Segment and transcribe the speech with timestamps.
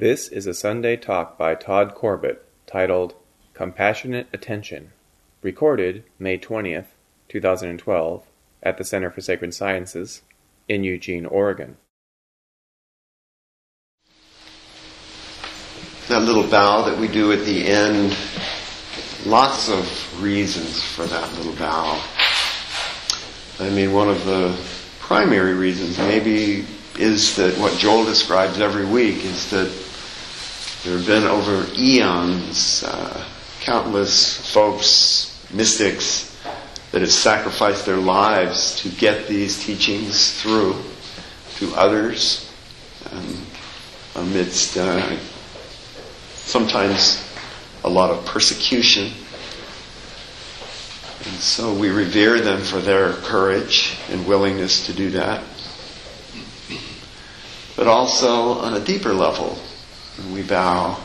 [0.00, 3.12] This is a Sunday talk by Todd Corbett titled
[3.52, 4.92] Compassionate Attention,
[5.42, 6.86] recorded May 20th,
[7.28, 8.24] 2012,
[8.62, 10.22] at the Center for Sacred Sciences
[10.66, 11.76] in Eugene, Oregon.
[16.08, 18.16] That little bow that we do at the end,
[19.26, 22.02] lots of reasons for that little bow.
[23.58, 24.58] I mean, one of the
[24.98, 26.64] primary reasons maybe
[26.98, 29.70] is that what Joel describes every week is that
[30.84, 33.26] there have been over eons uh,
[33.60, 36.34] countless folks, mystics,
[36.92, 40.74] that have sacrificed their lives to get these teachings through
[41.56, 42.50] to others
[43.12, 43.46] um,
[44.16, 45.18] amidst uh,
[46.32, 47.22] sometimes
[47.84, 49.12] a lot of persecution.
[51.26, 55.44] And so we revere them for their courage and willingness to do that.
[57.76, 59.58] But also on a deeper level,
[60.20, 60.98] when we bow,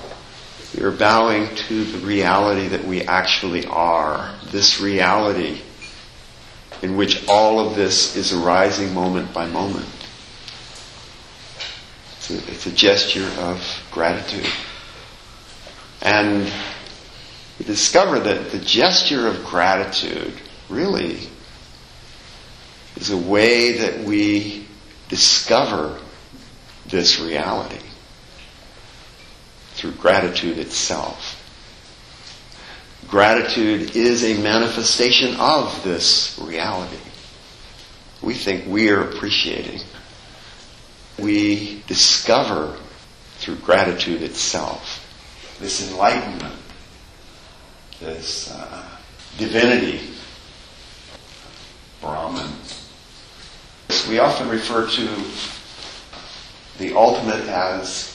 [0.76, 4.36] we are bowing to the reality that we actually are.
[4.52, 5.62] This reality
[6.82, 9.88] in which all of this is arising moment by moment.
[12.18, 14.52] It's a, it's a gesture of gratitude.
[16.02, 16.52] And
[17.58, 20.34] we discover that the gesture of gratitude
[20.70, 21.30] really
[22.98, 24.68] is a way that we
[25.08, 26.00] discover
[26.88, 27.80] this reality
[29.86, 31.42] through gratitude itself.
[33.08, 36.98] Gratitude is a manifestation of this reality.
[38.24, 39.82] We think we are appreciating.
[41.20, 42.80] We discover
[43.38, 45.02] through gratitude itself
[45.60, 46.56] this enlightenment,
[48.00, 48.90] this uh,
[49.38, 50.02] divinity,
[52.02, 52.52] Brahman.
[54.10, 55.24] We often refer to
[56.80, 58.15] the ultimate as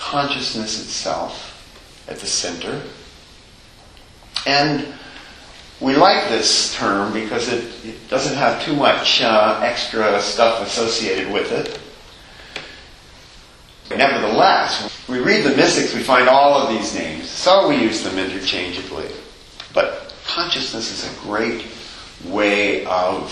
[0.00, 1.46] consciousness itself
[2.08, 2.82] at the center.
[4.46, 4.86] And
[5.78, 11.32] we like this term because it, it doesn't have too much uh, extra stuff associated
[11.32, 11.78] with it.
[13.96, 18.18] Nevertheless, we read the mystics, we find all of these names, so we use them
[18.18, 19.08] interchangeably.
[19.74, 21.66] But consciousness is a great
[22.26, 23.28] way of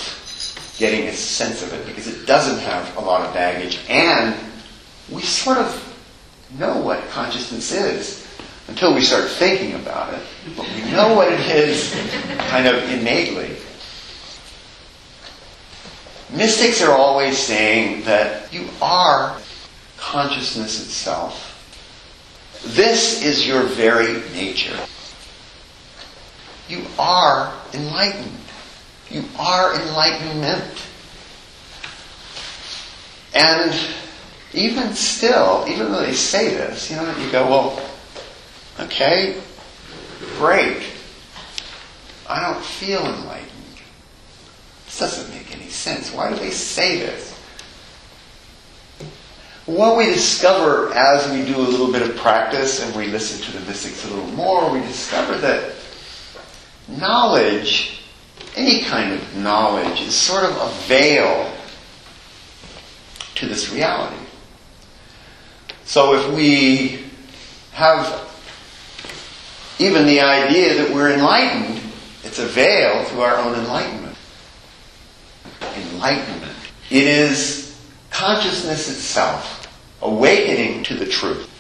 [0.79, 4.35] getting a sense of it because it doesn't have a lot of baggage and
[5.11, 5.88] we sort of
[6.57, 8.27] know what consciousness is
[8.69, 10.21] until we start thinking about it.
[10.57, 11.95] But we know what it is
[12.49, 13.57] kind of innately.
[16.31, 19.41] Mystics are always saying that you are
[19.97, 21.45] consciousness itself.
[22.67, 24.79] This is your very nature.
[26.69, 28.33] You are enlightened.
[29.11, 30.85] You are enlightenment.
[33.35, 33.73] And
[34.55, 37.91] even still, even though they say this, you know, you go, well,
[38.81, 39.41] okay,
[40.37, 40.83] great.
[42.29, 43.51] I don't feel enlightened.
[44.87, 46.13] This doesn't make any sense.
[46.13, 47.35] Why do they say this?
[49.67, 53.59] What we discover as we do a little bit of practice and we listen to
[53.59, 55.75] the mystics a little more, we discover that
[56.89, 58.03] knowledge,
[58.57, 61.53] any kind of knowledge, is sort of a veil
[63.35, 64.17] to this reality.
[65.89, 67.03] So if we
[67.73, 68.31] have
[69.79, 71.81] even the idea that we're enlightened,
[72.23, 74.15] it's a veil to our own enlightenment.
[75.75, 76.53] Enlightenment.
[76.91, 77.75] It is
[78.11, 79.67] consciousness itself
[80.03, 81.51] awakening to the truth.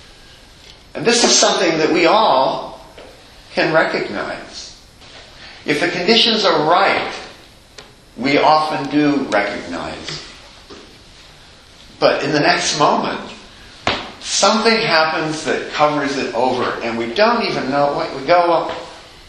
[0.94, 2.84] And this is something that we all
[3.54, 4.78] can recognize.
[5.64, 7.14] If the conditions are right,
[8.18, 10.22] we often do recognize.
[11.98, 13.36] But in the next moment,
[14.28, 18.68] something happens that covers it over, and we don't even know what we go, well,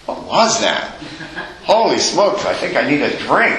[0.06, 0.96] what was that?
[1.64, 3.58] Holy smokes, I think I need a drink.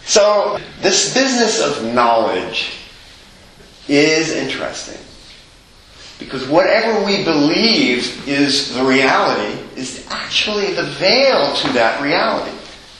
[0.06, 2.72] so, this business of knowledge
[3.86, 4.98] is interesting.
[6.18, 12.56] Because whatever we believe is the reality is actually the veil to that reality.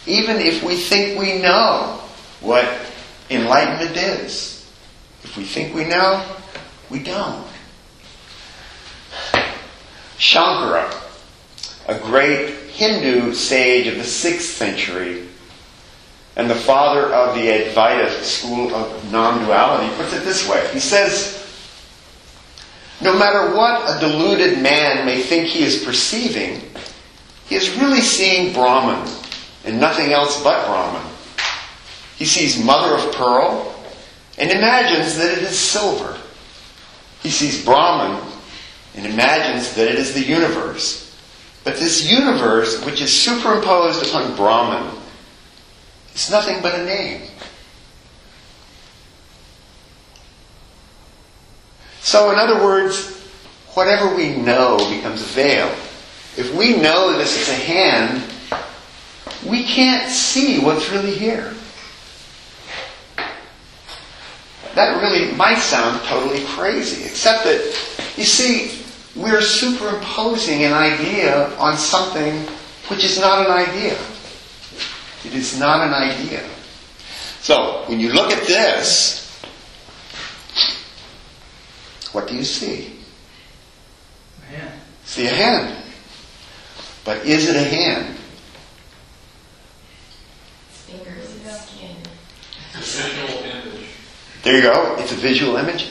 [0.06, 2.00] Even if we think we know
[2.40, 2.89] what
[3.30, 4.68] enlightenment is.
[5.22, 6.24] If we think we know,
[6.90, 7.46] we don't.
[10.18, 10.92] Shankara,
[11.88, 15.26] a great Hindu sage of the 6th century,
[16.36, 20.68] and the father of the Advaita school of non duality, puts it this way.
[20.72, 21.44] He says,
[23.00, 26.62] No matter what a deluded man may think he is perceiving,
[27.46, 29.10] he is really seeing Brahman
[29.64, 31.09] and nothing else but Brahman.
[32.20, 33.74] He sees mother of pearl,
[34.36, 36.18] and imagines that it is silver.
[37.22, 38.22] He sees Brahman
[38.94, 41.16] and imagines that it is the universe.
[41.64, 45.00] But this universe, which is superimposed upon Brahman,
[46.14, 47.22] is nothing but a name.
[52.00, 53.18] So, in other words,
[53.72, 55.74] whatever we know becomes a veil.
[56.36, 58.22] If we know this is a hand,
[59.48, 61.54] we can't see what's really here.
[64.74, 67.60] That really might sound totally crazy, except that,
[68.16, 68.84] you see,
[69.16, 72.46] we're superimposing an idea on something
[72.88, 73.98] which is not an idea.
[75.24, 76.48] It is not an idea.
[77.40, 79.42] So, when you look at this,
[82.12, 82.96] what do you see?
[84.42, 84.80] A hand.
[85.04, 85.84] See a hand.
[87.04, 88.16] But is it a hand?
[90.70, 91.96] Fingers and skin.
[92.74, 93.89] It's a visual image.
[94.42, 94.96] There you go.
[94.98, 95.90] It's a visual image.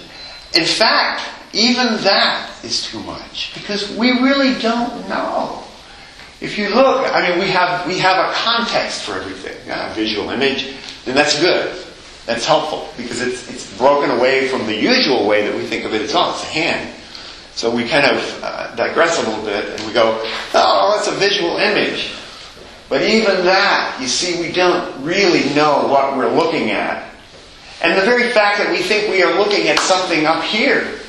[0.54, 1.22] In fact,
[1.54, 5.64] even that is too much because we really don't know.
[6.42, 9.58] If you look, I mean, we have we have a context for everything.
[9.70, 10.74] A visual image,
[11.06, 11.86] then that's good.
[12.26, 15.94] That's helpful because it's it's broken away from the usual way that we think of
[15.94, 16.32] it as well.
[16.34, 16.96] It's a hand.
[17.56, 20.22] So we kind of uh, digress a little bit and we go,
[20.54, 22.14] oh, it's a visual image.
[22.88, 27.09] But even that, you see, we don't really know what we're looking at.
[27.82, 31.00] And the very fact that we think we are looking at something up here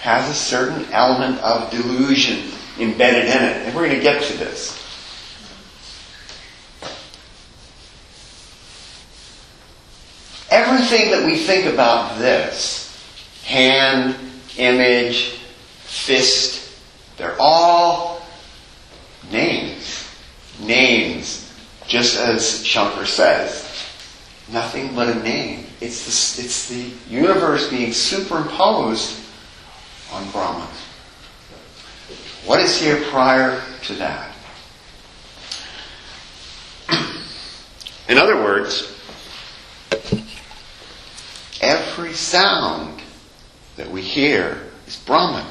[0.00, 3.66] has a certain element of delusion embedded in it.
[3.66, 4.76] And we're going to get to this.
[10.50, 12.86] Everything that we think about this
[13.44, 14.16] hand,
[14.56, 15.38] image,
[15.84, 16.60] fist
[17.20, 18.22] they're all
[19.30, 20.08] names.
[20.58, 21.52] Names,
[21.86, 23.69] just as Shankar says.
[24.52, 25.66] Nothing but a name.
[25.80, 29.18] It's the, it's the universe being superimposed
[30.12, 30.68] on Brahman.
[32.46, 34.34] What is here prior to that?
[38.08, 38.92] In other words,
[41.60, 43.02] every sound
[43.76, 45.46] that we hear is Brahman.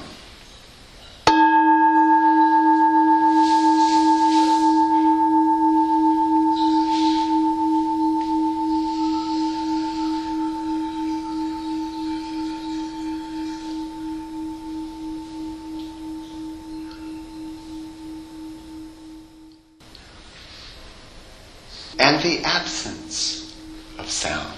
[24.19, 24.53] Sound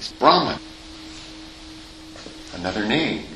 [0.00, 0.58] is Brahman.
[2.54, 3.26] Another name.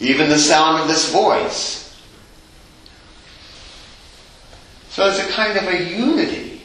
[0.00, 1.96] Even the sound of this voice.
[4.88, 6.62] So there's a kind of a unity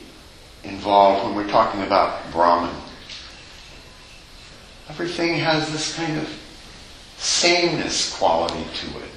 [0.64, 2.76] involved when we're talking about Brahman.
[4.90, 6.28] Everything has this kind of
[7.18, 9.12] sameness quality to it.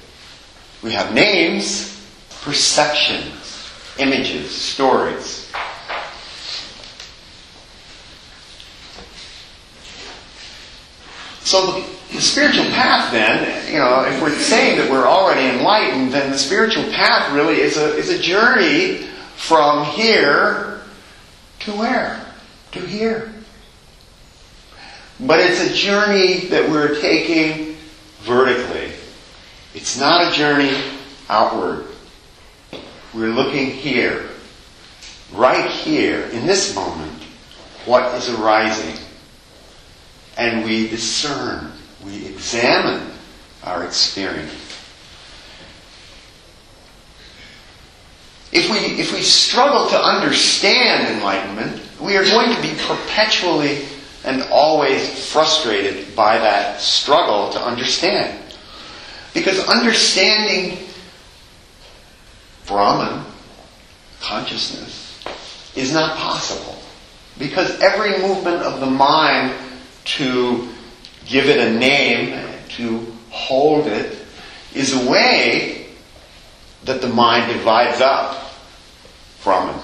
[0.83, 2.05] We have names,
[2.43, 5.51] perceptions, images, stories.
[11.53, 16.11] So the, the spiritual path then, you know, if we're saying that we're already enlightened,
[16.11, 19.05] then the spiritual path really is a, is a journey
[19.35, 20.81] from here
[21.59, 22.25] to where?
[22.71, 23.31] To here.
[25.19, 27.75] But it's a journey that we're taking
[28.21, 28.91] vertically.
[29.75, 30.75] It's not a journey
[31.29, 31.85] outward.
[33.13, 34.27] We're looking here,
[35.31, 37.21] right here, in this moment,
[37.85, 38.97] what is arising.
[40.37, 41.71] And we discern,
[42.03, 43.11] we examine
[43.63, 44.51] our experience.
[48.51, 53.85] If we, if we struggle to understand enlightenment, we are going to be perpetually
[54.23, 58.39] and always frustrated by that struggle to understand.
[59.33, 60.77] Because understanding
[62.67, 63.25] Brahman,
[64.21, 65.19] consciousness,
[65.75, 66.77] is not possible.
[67.39, 69.51] Because every movement of the mind
[70.05, 70.69] to
[71.25, 74.17] give it a name, to hold it,
[74.73, 75.87] is a way
[76.83, 78.51] that the mind divides up
[79.43, 79.79] Brahman,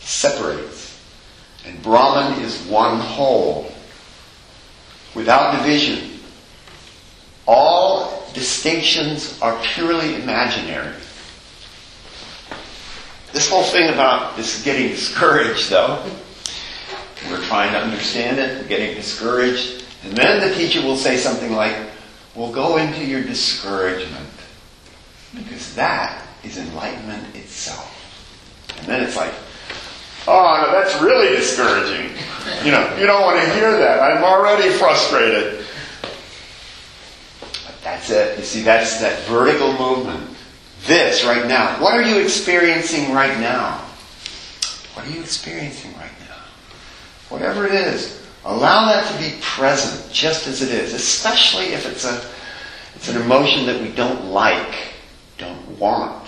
[0.00, 1.00] separates.
[1.64, 3.72] And Brahman is one whole,
[5.14, 6.20] without division.
[7.46, 10.94] All distinctions are purely imaginary.
[13.32, 16.04] This whole thing about this getting discouraged, though,
[17.30, 21.52] we're trying to understand it, we're getting discouraged, and then the teacher will say something
[21.52, 21.76] like,
[22.34, 24.28] Well, go into your discouragement,
[25.34, 27.90] because that is enlightenment itself.
[28.78, 29.32] And then it's like,
[30.26, 32.10] Oh, no, that's really discouraging.
[32.64, 34.00] You know, you don't want to hear that.
[34.00, 35.64] I'm already frustrated.
[37.40, 38.38] But that's it.
[38.38, 40.30] You see, that's that vertical movement.
[40.86, 41.80] This right now.
[41.82, 43.78] What are you experiencing right now?
[44.94, 46.23] What are you experiencing right now?
[47.28, 52.04] Whatever it is, allow that to be present just as it is, especially if it's
[52.04, 52.24] a
[52.94, 54.74] it's an emotion that we don't like,
[55.36, 56.26] don't want.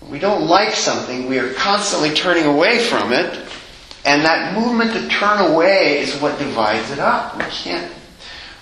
[0.00, 3.38] When we don't like something, we are constantly turning away from it,
[4.04, 7.36] and that movement to turn away is what divides it up.
[7.36, 7.92] We can't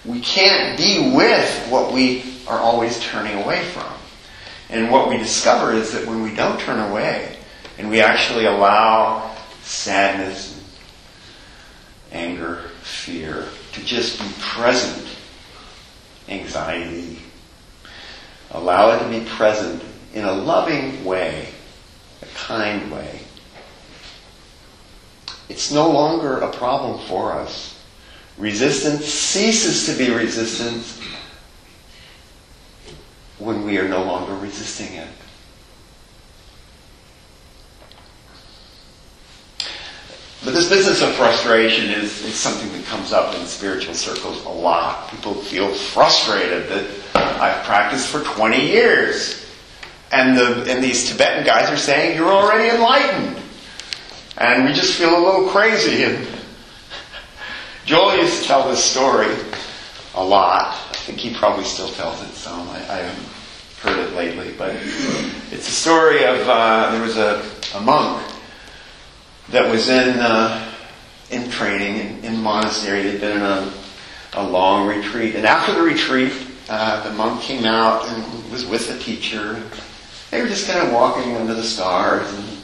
[0.05, 3.93] we can't be with what we are always turning away from.
[4.71, 7.37] And what we discover is that when we don't turn away
[7.77, 10.50] and we actually allow sadness,
[12.12, 15.07] anger, fear to just be present,
[16.29, 17.19] anxiety,
[18.50, 19.83] allow it to be present
[20.14, 21.49] in a loving way,
[22.23, 23.21] a kind way.
[25.49, 27.76] It's no longer a problem for us.
[28.38, 31.00] Resistance ceases to be resistance
[33.38, 35.09] when we are no longer resisting it.
[40.42, 44.49] But this business of frustration is, is something that comes up in spiritual circles a
[44.49, 45.11] lot.
[45.11, 49.47] People feel frustrated that I've practiced for 20 years.
[50.12, 53.37] And, the, and these Tibetan guys are saying, you're already enlightened.
[54.38, 56.04] And we just feel a little crazy.
[56.04, 56.26] And
[57.85, 59.37] Joel used to tell this story
[60.14, 60.75] a lot.
[60.88, 62.66] I think he probably still tells it some.
[62.70, 63.26] I, I haven't
[63.82, 64.75] heard it lately, but
[65.52, 67.44] it's a story of uh, there was a,
[67.75, 68.26] a monk
[69.50, 70.73] that was in uh,
[71.30, 73.11] in training in, in monastery.
[73.11, 73.73] He'd been in a,
[74.35, 76.33] a long retreat, and after the retreat,
[76.69, 79.62] uh, the monk came out and was with the teacher.
[80.30, 82.59] They were just kind of walking under the stars, and,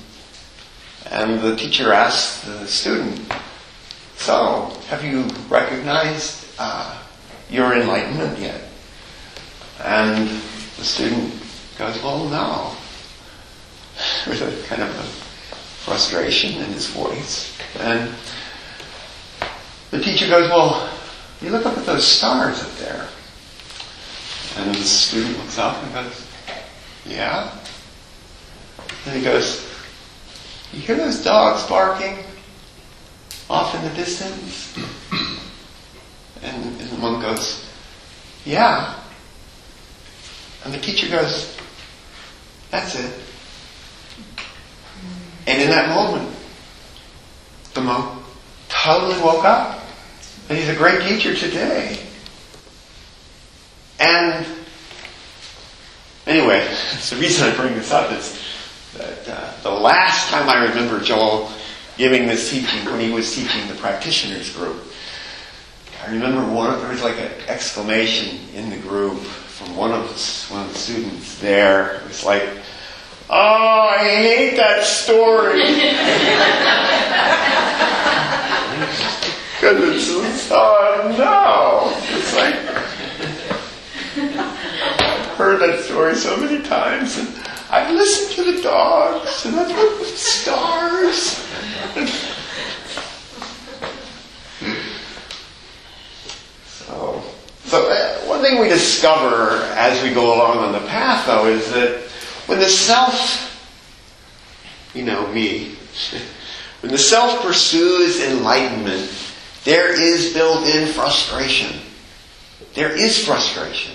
[1.11, 3.21] and the teacher asked the student,
[4.17, 7.03] "So, have you recognized uh,
[7.51, 8.63] your enlightenment yet?"
[9.83, 10.29] And
[10.77, 11.35] the student
[11.79, 12.77] goes, "Well, no,"
[14.31, 15.26] with a kind of a
[15.87, 17.57] frustration in his voice.
[17.79, 18.13] And
[19.93, 20.93] the teacher goes, Well,
[21.41, 23.07] you look up at those stars up there.
[24.57, 26.27] And the student looks up and goes,
[27.07, 27.57] Yeah?
[29.07, 29.65] And he goes,
[30.73, 32.19] You hear those dogs barking
[33.49, 34.77] off in the distance?
[36.43, 37.65] And, and the monk goes,
[38.45, 38.99] Yeah.
[40.65, 41.57] And the teacher goes,
[42.73, 43.26] That's it.
[45.47, 46.35] And in that moment,
[47.75, 48.23] the monk
[48.69, 49.81] totally woke up.
[50.49, 52.01] And he's a great teacher today.
[53.99, 54.47] And
[56.27, 56.61] anyway,
[57.11, 58.43] the reason I bring this up is
[58.97, 61.51] that uh, the last time I remember Joel
[61.97, 64.83] giving this teaching, when he was teaching the practitioners group,
[66.05, 70.55] I remember one, there was like an exclamation in the group from one of the,
[70.55, 71.97] one of the students there.
[71.97, 72.49] It was like,
[73.29, 75.63] Oh, I hate that story.
[79.57, 81.93] Because it's, oh no.
[82.17, 82.55] It's like,
[84.39, 87.29] I've heard that story so many times, and
[87.69, 91.43] I've listened to the dogs, and I've looked at the stars.
[96.67, 97.25] so,
[97.65, 101.73] so uh, one thing we discover as we go along on the path, though, is
[101.73, 102.05] that
[102.47, 103.53] when the self,
[104.95, 105.75] you know, me,
[106.81, 109.11] when the self pursues enlightenment,
[109.65, 111.81] there is built in frustration.
[112.75, 113.95] There is frustration.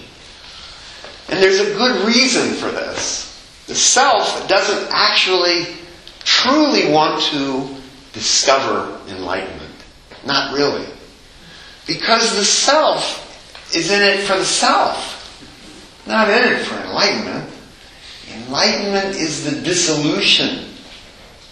[1.29, 3.27] And there's a good reason for this.
[3.67, 5.65] The self doesn't actually
[6.19, 7.75] truly want to
[8.11, 9.73] discover enlightenment.
[10.25, 10.85] Not really.
[11.87, 13.27] Because the self
[13.75, 15.17] is in it for the self,
[16.05, 17.50] not in it for enlightenment.
[18.35, 20.65] Enlightenment is the dissolution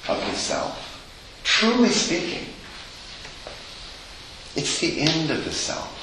[0.07, 0.86] of the self.
[1.43, 2.45] Truly speaking,
[4.55, 5.95] it's the end of the self.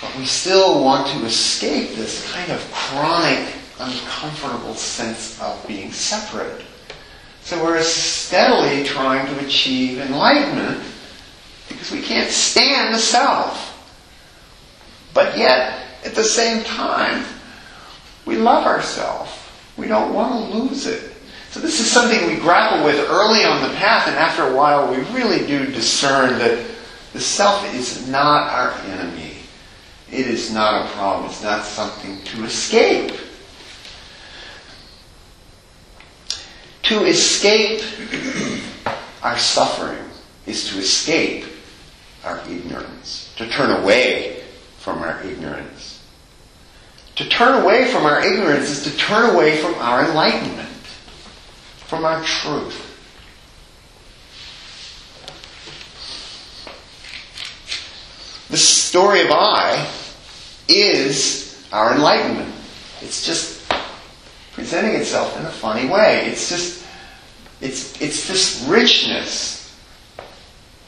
[0.00, 6.62] But we still want to escape this kind of chronic, uncomfortable sense of being separate.
[7.42, 10.82] So we're steadily trying to achieve enlightenment
[11.68, 13.66] because we can't stand the self.
[15.12, 17.24] But yet, at the same time,
[18.26, 19.30] we love ourselves.
[19.76, 21.12] We don't want to lose it.
[21.50, 24.90] So this is something we grapple with early on the path, and after a while
[24.90, 26.64] we really do discern that
[27.12, 29.34] the self is not our enemy.
[30.12, 31.28] It is not a problem.
[31.28, 33.12] It's not something to escape.
[36.84, 37.82] To escape
[39.22, 40.04] our suffering
[40.46, 41.46] is to escape
[42.24, 44.42] our ignorance, to turn away
[44.78, 45.89] from our ignorance.
[47.20, 50.70] To turn away from our ignorance is to turn away from our enlightenment,
[51.76, 52.86] from our truth.
[58.48, 59.86] The story of I
[60.66, 62.54] is our enlightenment.
[63.02, 63.70] It's just
[64.52, 66.24] presenting itself in a funny way.
[66.24, 66.86] It's just,
[67.60, 69.78] it's, it's this richness.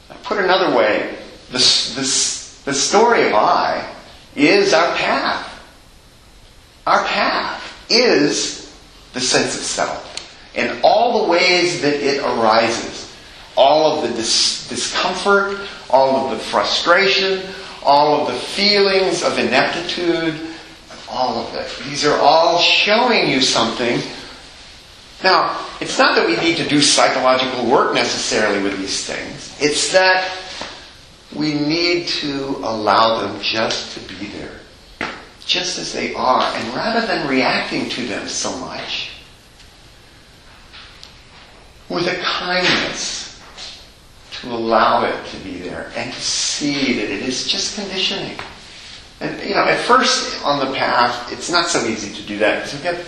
[0.09, 1.15] I put another way,
[1.51, 3.87] this, the story of I
[4.35, 5.51] is our path.
[6.85, 8.73] Our path is
[9.13, 10.09] the sense of self.
[10.55, 13.11] And all the ways that it arises,
[13.55, 15.59] all of the dis- discomfort,
[15.89, 17.41] all of the frustration,
[17.83, 20.49] all of the feelings of ineptitude,
[21.09, 21.69] all of it.
[21.85, 24.01] These are all showing you something.
[25.23, 29.55] Now, it's not that we need to do psychological work necessarily with these things.
[29.59, 30.29] It's that
[31.35, 34.52] we need to allow them just to be there,
[35.45, 36.41] just as they are.
[36.41, 39.11] And rather than reacting to them so much,
[41.89, 43.39] with a kindness
[44.31, 48.37] to allow it to be there and to see that it is just conditioning.
[49.19, 52.63] And, you know, at first on the path, it's not so easy to do that
[52.63, 53.05] because we've got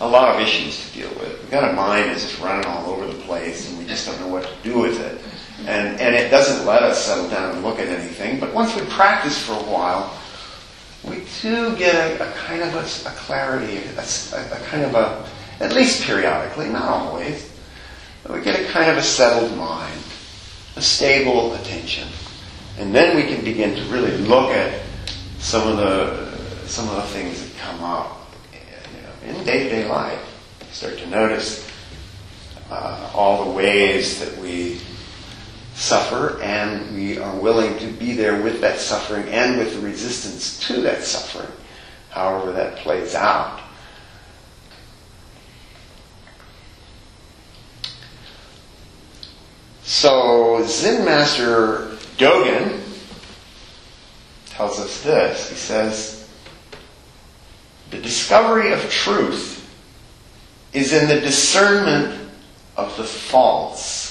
[0.00, 1.40] a lot of issues to deal with.
[1.40, 4.20] We've got a mind that's just running all over the place and we just don't
[4.20, 5.20] know what to do with it.
[5.60, 8.38] And, and it doesn't let us settle down and look at anything.
[8.38, 10.18] But once we practice for a while,
[11.08, 15.26] we do get a, a kind of a, a clarity, a, a, kind of a,
[15.60, 17.50] at least periodically, not always,
[18.28, 20.00] we get a kind of a settled mind,
[20.76, 22.08] a stable attention.
[22.78, 24.82] And then we can begin to really look at
[25.38, 26.26] some of the
[26.66, 30.20] some of the things that come up you know, in day-to-day life.
[30.72, 31.70] Start to notice
[32.70, 34.80] uh, all the ways that we
[35.76, 40.58] suffer, and we are willing to be there with that suffering and with the resistance
[40.66, 41.52] to that suffering,
[42.10, 43.60] however that plays out.
[49.82, 52.80] So Zen Master Dogen
[54.46, 55.50] tells us this.
[55.50, 56.28] He says,
[57.90, 59.70] the discovery of truth
[60.72, 62.30] is in the discernment
[62.76, 64.05] of the false.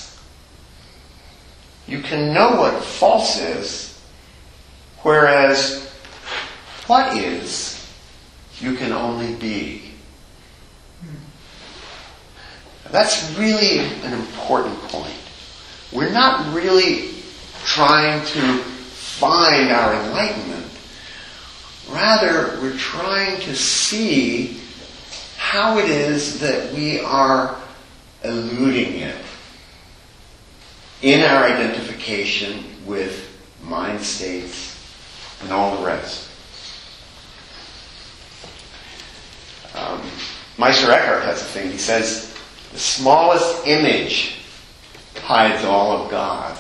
[1.88, 4.02] You can know what false is,
[5.04, 5.88] whereas
[6.88, 7.88] what is,
[8.60, 9.91] you can only be.
[12.91, 15.13] That's really an important point.
[15.91, 17.12] We're not really
[17.65, 20.71] trying to find our enlightenment.
[21.89, 24.60] Rather, we're trying to see
[25.38, 27.56] how it is that we are
[28.24, 29.25] eluding it
[31.06, 33.30] in our identification with
[33.62, 34.76] mind states
[35.44, 36.32] and all the rest.
[39.76, 40.02] Um,
[40.58, 41.70] Meister Eckhart has a thing.
[41.70, 42.36] He says,
[42.74, 44.39] the smallest image
[45.18, 46.58] hides all of God.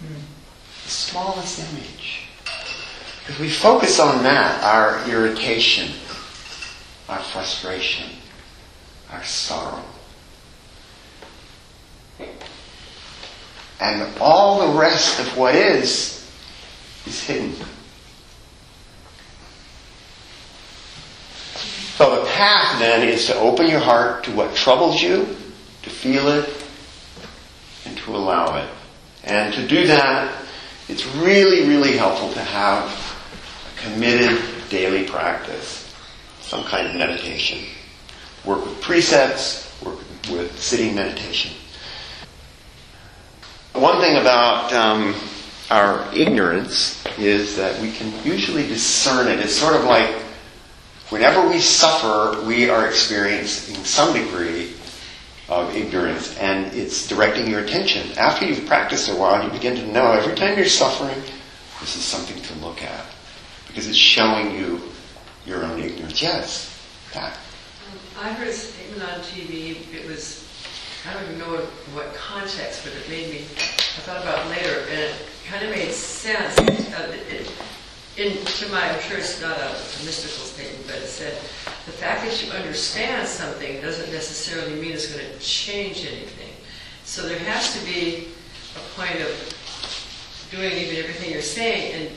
[0.00, 2.22] The smallest image.
[3.20, 5.92] Because we focus on that, our irritation,
[7.08, 8.10] our frustration,
[9.12, 9.84] our sorrow.
[13.84, 16.26] And all the rest of what is,
[17.06, 17.54] is hidden.
[21.96, 25.26] So the path then is to open your heart to what troubles you,
[25.82, 26.48] to feel it,
[27.84, 28.70] and to allow it.
[29.22, 30.34] And to do that,
[30.88, 35.94] it's really, really helpful to have a committed daily practice,
[36.40, 37.58] some kind of meditation.
[38.46, 39.98] Work with precepts, work
[40.30, 41.52] with sitting meditation.
[43.74, 45.16] One thing about um,
[45.68, 49.40] our ignorance is that we can usually discern it.
[49.40, 50.14] It's sort of like
[51.10, 54.74] whenever we suffer, we are experiencing some degree
[55.48, 58.16] of ignorance, and it's directing your attention.
[58.16, 61.20] After you've practiced a while, you begin to know every time you're suffering,
[61.80, 63.04] this is something to look at
[63.66, 64.80] because it's showing you
[65.46, 66.22] your own ignorance.
[66.22, 66.80] Yes,
[67.12, 67.36] that.
[68.20, 69.92] I heard a statement on TV.
[69.92, 70.43] It was
[71.06, 71.56] I don't even know
[71.92, 73.40] what, context, but it made me.
[73.40, 75.14] I thought about later, and it
[75.46, 76.58] kind of made sense.
[76.58, 77.52] Uh, it,
[78.16, 81.34] in, to my, I'm sure it's not a, a mystical statement, but it said
[81.84, 86.54] the fact that you understand something doesn't necessarily mean it's going to change anything.
[87.04, 88.28] So there has to be
[88.76, 92.16] a point of doing even everything you're saying, and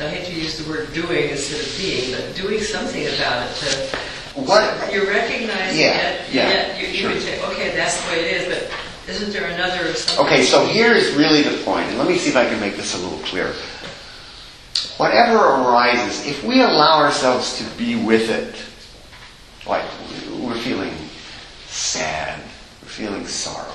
[0.00, 3.54] I hate to use the word doing instead of being, but doing something about it
[3.56, 3.98] to
[4.34, 4.92] What?
[4.92, 6.48] you're recognizing Yeah, it, yeah.
[6.48, 9.92] yet you're, you could say, okay, that's the way it is, but isn't there another?
[9.94, 12.60] something- Okay, so here is really the point, and let me see if I can
[12.60, 13.54] make this a little clearer.
[14.98, 18.54] Whatever arises, if we allow ourselves to be with it,
[19.68, 19.84] like
[20.38, 20.94] we're feeling
[21.66, 22.38] sad,
[22.82, 23.74] we're feeling sorrow,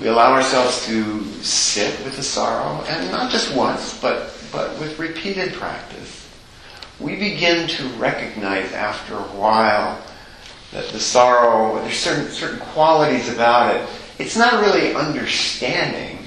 [0.00, 4.98] we allow ourselves to sit with the sorrow, and not just once, but, but with
[4.98, 6.17] repeated practice,
[7.00, 10.00] we begin to recognize after a while
[10.72, 13.88] that the sorrow, there's certain, certain qualities about it.
[14.18, 16.26] It's not really understanding,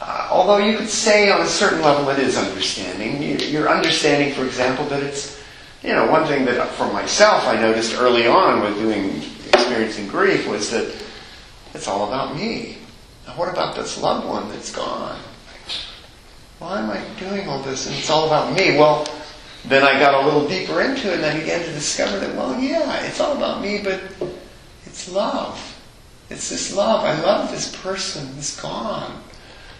[0.00, 3.20] uh, although you could say on a certain level it is understanding.
[3.22, 5.38] You- You're understanding, for example, that it's,
[5.82, 9.22] you know, one thing that for myself I noticed early on with doing,
[9.52, 10.94] experiencing grief was that
[11.74, 12.78] it's all about me.
[13.26, 15.18] Now what about this loved one that's gone?
[16.60, 17.86] Why am I doing all this?
[17.86, 18.78] And it's all about me.
[18.78, 19.06] Well,
[19.66, 22.58] then I got a little deeper into it and I began to discover that, well,
[22.60, 24.00] yeah, it's all about me, but
[24.84, 25.70] it's love.
[26.30, 27.04] It's this love.
[27.04, 29.22] I love this person who's gone.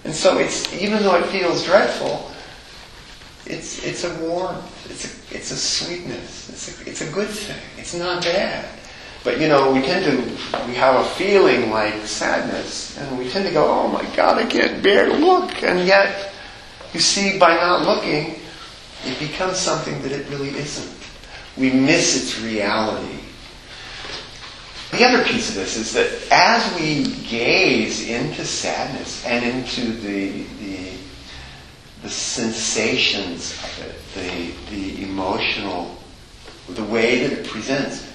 [0.05, 2.31] And so it's, even though it feels dreadful,
[3.47, 4.90] it's, it's a warmth.
[4.90, 6.49] It's a, it's a sweetness.
[6.49, 7.61] It's a, it's a good thing.
[7.77, 8.66] It's not bad.
[9.23, 13.47] But you know, we tend to, we have a feeling like sadness, and we tend
[13.47, 15.62] to go, oh my God, I can't bear to look.
[15.62, 16.33] And yet,
[16.92, 18.38] you see, by not looking,
[19.07, 20.97] it becomes something that it really isn't.
[21.57, 23.19] We miss its reality.
[24.90, 30.43] The other piece of this is that as we gaze into sadness and into the,
[30.61, 30.90] the,
[32.03, 35.97] the sensations of it, the, the emotional,
[36.69, 38.09] the way that it presents,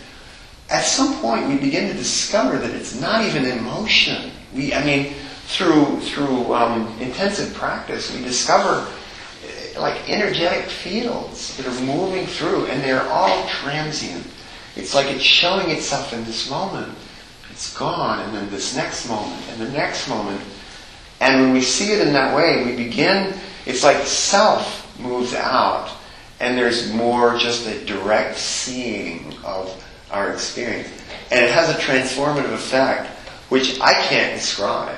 [0.70, 4.32] at some point we begin to discover that it's not even emotion.
[4.54, 5.14] We, I mean,
[5.48, 8.88] through through um, intensive practice, we discover
[9.80, 14.26] like energetic fields that are moving through, and they're all transient.
[14.76, 16.94] It's like it's showing itself in this moment.
[17.52, 20.42] It's gone, and then this next moment, and the next moment.
[21.20, 23.34] And when we see it in that way, we begin,
[23.66, 25.90] it's like self moves out,
[26.40, 30.90] and there's more just a direct seeing of our experience.
[31.32, 33.08] And it has a transformative effect,
[33.50, 34.98] which I can't describe.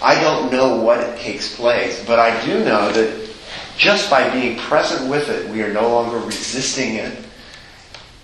[0.00, 3.27] I don't know what it takes place, but I do know that
[3.78, 7.16] just by being present with it, we are no longer resisting it.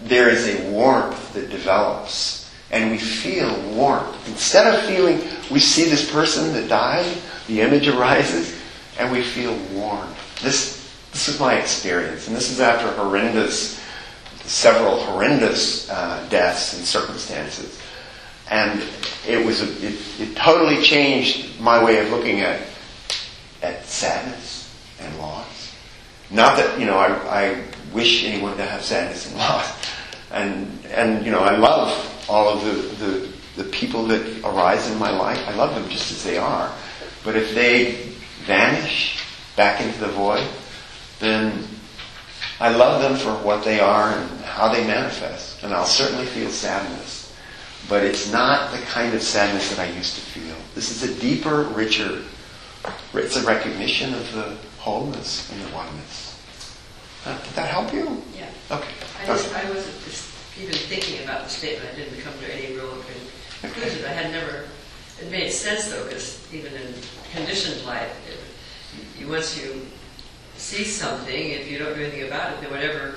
[0.01, 4.29] There is a warmth that develops, and we feel warmth.
[4.29, 7.07] Instead of feeling, we see this person that died,
[7.47, 8.61] the image arises,
[8.99, 10.43] and we feel warmth.
[10.43, 13.81] This, this is my experience, and this is after horrendous,
[14.43, 17.81] several horrendous uh, deaths and circumstances.
[18.51, 18.83] And
[19.27, 22.61] it was, a, it, it totally changed my way of looking at,
[23.62, 24.63] at sadness.
[26.35, 29.88] Not that, you know, I, I wish anyone to have sadness and loss.
[30.33, 34.99] And, and, you know, I love all of the, the, the people that arise in
[34.99, 35.38] my life.
[35.47, 36.75] I love them just as they are.
[37.23, 37.92] But if they
[38.47, 39.23] vanish
[39.57, 40.47] back into the void,
[41.20, 41.64] then
[42.59, 45.62] I love them for what they are and how they manifest.
[45.62, 47.33] And I'll certainly feel sadness.
[47.88, 50.57] But it's not the kind of sadness that I used to feel.
[50.75, 52.23] This is a deeper, richer,
[53.14, 56.23] it's a recognition of the wholeness and the oneness.
[57.26, 58.22] Uh, did that help you?
[58.37, 58.48] Yeah.
[58.70, 58.88] Okay.
[59.22, 61.88] I just, I wasn't just even thinking about the statement.
[61.92, 62.90] I didn't come to any real
[63.62, 64.04] conclusion.
[64.04, 64.64] I had never,
[65.20, 66.94] it made sense though, because even in
[67.32, 69.87] conditioned life, it, you, once you
[70.56, 73.14] see something, if you don't do anything about it, then whatever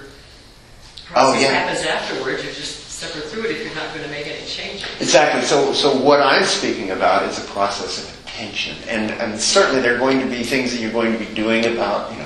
[1.05, 1.47] process Oh, yeah.
[1.51, 4.83] happens afterwards, you just suffer through it if you're not going to make any changes.
[4.99, 5.41] Exactly.
[5.43, 9.95] So, so what I'm speaking about is a process of attention, and and certainly there
[9.95, 12.11] are going to be things that you're going to be doing about.
[12.11, 12.25] You know,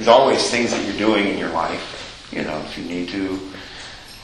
[0.00, 2.26] there's always things that you're doing in your life.
[2.32, 3.38] You know, if you need to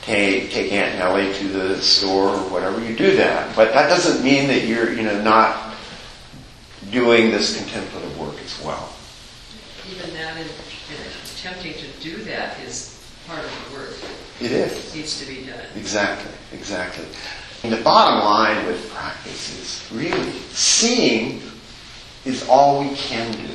[0.01, 3.55] take take Aunt Nellie to the store or whatever, you do that.
[3.55, 5.75] But that doesn't mean that you're you know not
[6.89, 8.89] doing this contemplative work as well.
[9.91, 11.01] Even that, in, in
[11.35, 13.93] attempting to do that is part of the work
[14.41, 14.83] It is.
[14.83, 15.63] that needs to be done.
[15.75, 17.05] Exactly, exactly.
[17.61, 21.43] And the bottom line with practice is really seeing
[22.25, 23.53] is all we can do,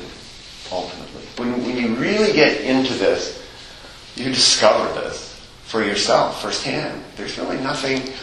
[0.71, 1.12] ultimately.
[1.37, 3.43] When, when you really get into this,
[4.15, 7.03] you discover this for yourself firsthand.
[7.15, 8.13] There's really nothing,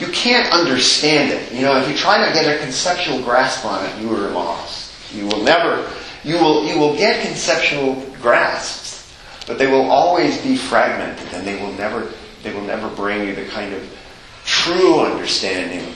[0.00, 1.52] you can't understand it.
[1.52, 4.92] You know, if you try to get a conceptual grasp on it, you are lost.
[5.14, 5.90] You will never,
[6.22, 9.12] you will, you will get conceptual grasps,
[9.46, 13.34] but they will always be fragmented and they will never, they will never bring you
[13.34, 13.98] the kind of
[14.44, 15.94] true understanding.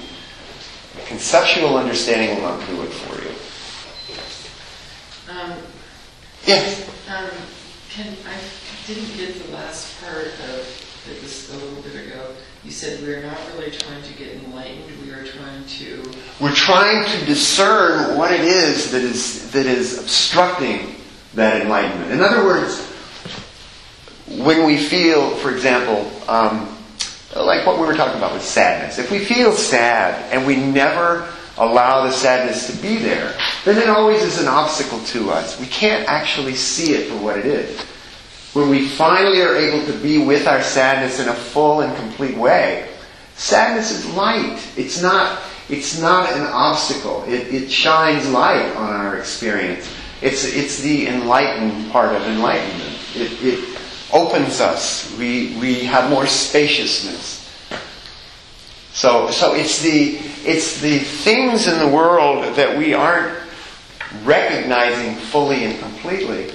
[1.06, 3.30] Conceptual understanding will not do it for you.
[5.38, 5.52] Um,
[6.46, 6.88] Yes.
[7.09, 7.31] um,
[7.90, 8.37] can, I
[8.87, 12.35] didn't get the last part of, it was a little bit ago.
[12.64, 16.12] You said we're not really trying to get enlightened, we we're trying to.
[16.40, 20.96] We're trying to discern what it is that is that is obstructing
[21.35, 22.12] that enlightenment.
[22.12, 22.81] In other words,
[24.28, 26.76] when we feel, for example, um,
[27.37, 31.31] like what we were talking about with sadness, if we feel sad and we never
[31.58, 33.34] allow the sadness to be there,
[33.64, 35.60] then it always is an obstacle to us.
[35.60, 37.80] We can't actually see it for what it is.
[38.54, 42.36] When we finally are able to be with our sadness in a full and complete
[42.36, 42.88] way,
[43.34, 44.58] sadness is light.
[44.76, 47.24] It's not, it's not an obstacle.
[47.26, 49.90] It, it shines light on our experience.
[50.20, 52.98] It's, it's the enlightened part of enlightenment.
[53.14, 53.80] It, it
[54.12, 55.16] opens us.
[55.18, 57.40] We, we have more spaciousness.
[58.92, 63.38] So, so it's the, it's the things in the world that we aren't
[64.24, 66.50] recognizing fully and completely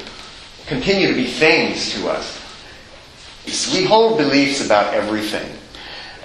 [0.67, 2.43] continue to be things to us.
[3.73, 5.50] We hold beliefs about everything.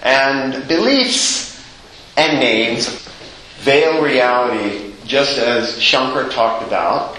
[0.02, 1.64] And beliefs
[2.16, 2.88] and names
[3.60, 7.18] veil reality just as Shankar talked about.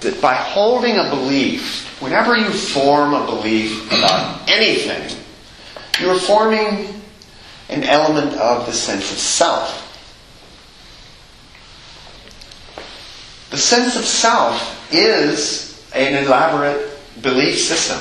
[0.00, 5.16] That by holding a belief, whenever you form a belief about anything,
[6.00, 7.01] you're forming
[7.72, 9.78] an element of the sense of self.
[13.50, 18.00] The sense of self is an elaborate belief system.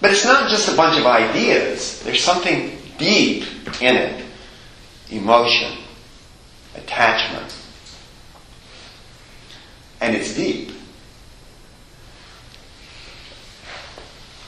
[0.00, 2.00] But it's not just a bunch of ideas.
[2.02, 3.44] There's something deep
[3.80, 4.24] in it.
[5.10, 5.78] Emotion,
[6.74, 7.54] attachment.
[10.00, 10.72] And it's deep.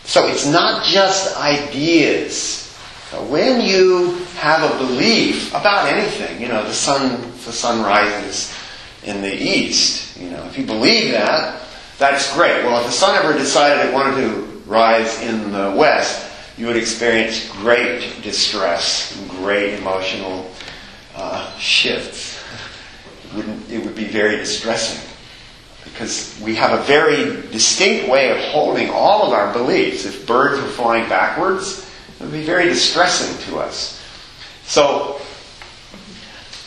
[0.05, 2.68] So it's not just ideas.
[3.29, 8.55] When you have a belief about anything, you know, the sun, the sun rises
[9.05, 11.63] in the east, you know, if you believe that,
[11.99, 12.65] that's great.
[12.65, 16.27] Well, if the sun ever decided it wanted to rise in the west,
[16.59, 20.51] you would experience great distress great emotional
[21.15, 22.39] uh, shifts.
[23.25, 25.01] It, wouldn't, it would be very distressing
[25.85, 30.05] because we have a very distinct way of holding all of our beliefs.
[30.05, 31.88] If birds were flying backwards,
[32.19, 34.03] it would be very distressing to us.
[34.65, 35.21] So,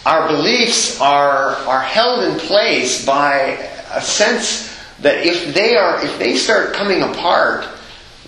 [0.05, 6.17] our beliefs are, are held in place by a sense that if they are, if
[6.17, 7.67] they start coming apart,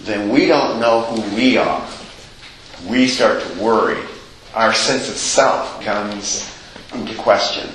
[0.02, 1.88] then we don't know who we are.
[2.88, 4.02] We start to worry.
[4.54, 6.54] Our sense of self comes
[6.94, 7.70] into question.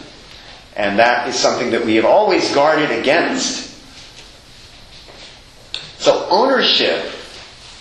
[0.77, 3.67] And that is something that we have always guarded against.
[5.99, 7.13] So ownership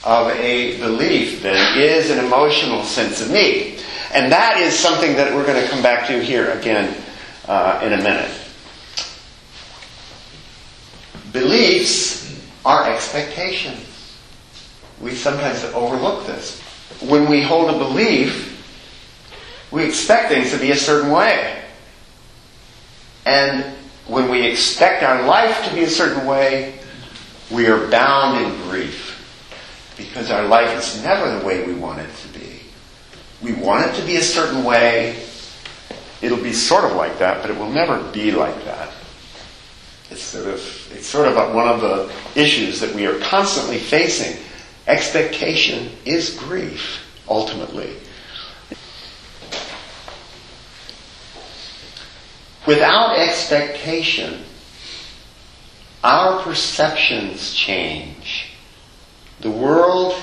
[0.08, 3.78] of a belief then is an emotional sense of me.
[4.13, 6.96] And that is something that we're going to come back to here again
[7.46, 8.32] uh, in a minute.
[11.34, 14.15] Beliefs are expectations.
[15.02, 16.62] We sometimes overlook this.
[17.02, 18.54] When we hold a belief,
[19.72, 21.62] we expect things to be a certain way.
[23.26, 23.76] And
[24.08, 26.80] when we expect our life to be a certain way,
[27.52, 29.07] we are bound in grief.
[29.98, 32.60] Because our life is never the way we want it to be.
[33.42, 35.20] We want it to be a certain way.
[36.22, 38.92] It'll be sort of like that, but it will never be like that.
[40.10, 44.42] It's sort of, it's sort of one of the issues that we are constantly facing.
[44.88, 47.94] Expectation is grief, ultimately.
[52.66, 54.44] Without expectation,
[56.04, 58.47] our perceptions change.
[59.39, 60.15] The world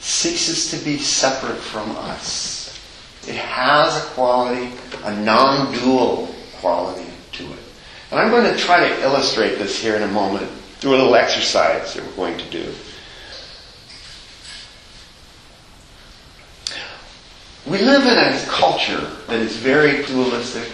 [0.00, 2.78] ceases to be separate from us.
[3.26, 4.70] It has a quality,
[5.02, 7.58] a non-dual quality to it.
[8.10, 11.14] And I'm going to try to illustrate this here in a moment through a little
[11.14, 12.74] exercise that we're going to do.
[17.66, 20.70] We live in a culture that is very dualistic.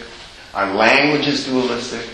[0.55, 2.05] Our language is dualistic.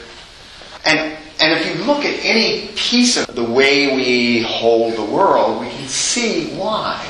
[0.84, 5.60] And, and if you look at any piece of the way we hold the world,
[5.60, 7.08] we can see why.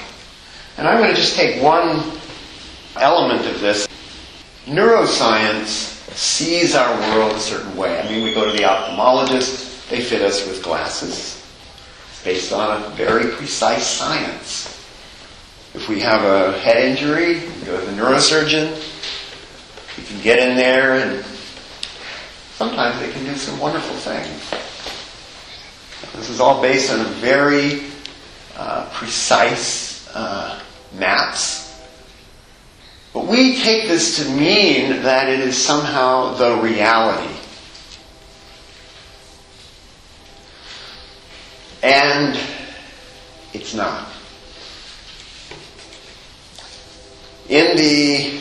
[0.77, 2.03] And I'm going to just take one
[2.97, 3.89] element of this.
[4.67, 7.99] Neuroscience sees our world a certain way.
[7.99, 11.43] I mean, we go to the ophthalmologist, they fit us with glasses
[12.23, 14.67] based on a very precise science.
[15.73, 18.77] If we have a head injury, we go to the neurosurgeon.
[19.97, 21.25] We can get in there and
[22.57, 24.51] sometimes they can do some wonderful things.
[26.15, 27.85] This is all based on very
[28.57, 30.61] uh, precise uh,
[30.95, 31.65] maps.
[33.13, 37.33] But we take this to mean that it is somehow the reality.
[41.83, 42.39] And
[43.53, 44.09] it's not.
[47.49, 48.41] in the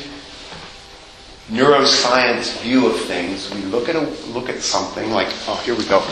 [1.50, 5.86] neuroscience view of things, we look at a, look at something like, oh, here we
[5.86, 6.00] go.
[6.00, 6.08] Look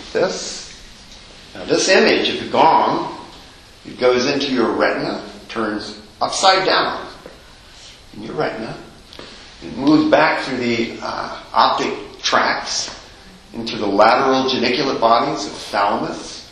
[0.00, 0.64] at this.
[1.54, 3.18] Now, this image of the gong,
[3.84, 7.08] it goes into your retina, turns upside down
[8.14, 8.76] in your retina.
[9.62, 12.94] It moves back through the uh, optic tracts
[13.52, 16.50] into the lateral geniculate bodies of thalamus,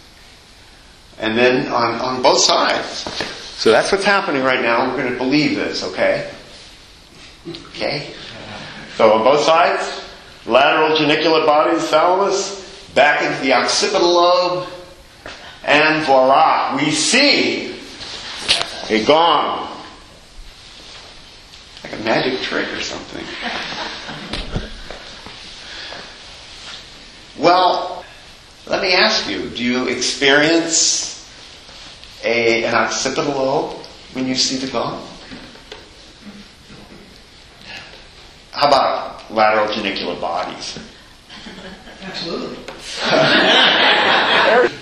[1.18, 3.04] and then on, on both sides.
[3.56, 4.88] So that's what's happening right now.
[4.88, 6.33] We're going to believe this, okay?
[7.48, 8.14] Okay?
[8.96, 10.04] So on both sides,
[10.46, 12.62] lateral geniculate bodies, thalamus,
[12.94, 14.68] back into the occipital lobe,
[15.64, 17.74] and voila, we see
[18.90, 19.70] a gong.
[21.82, 23.24] Like a magic trick or something.
[27.38, 28.04] Well,
[28.66, 31.28] let me ask you, do you experience
[32.24, 33.76] a, an occipital lobe
[34.12, 35.06] when you see the gong?
[38.54, 40.78] How about lateral geniculate bodies?
[42.02, 42.58] Absolutely.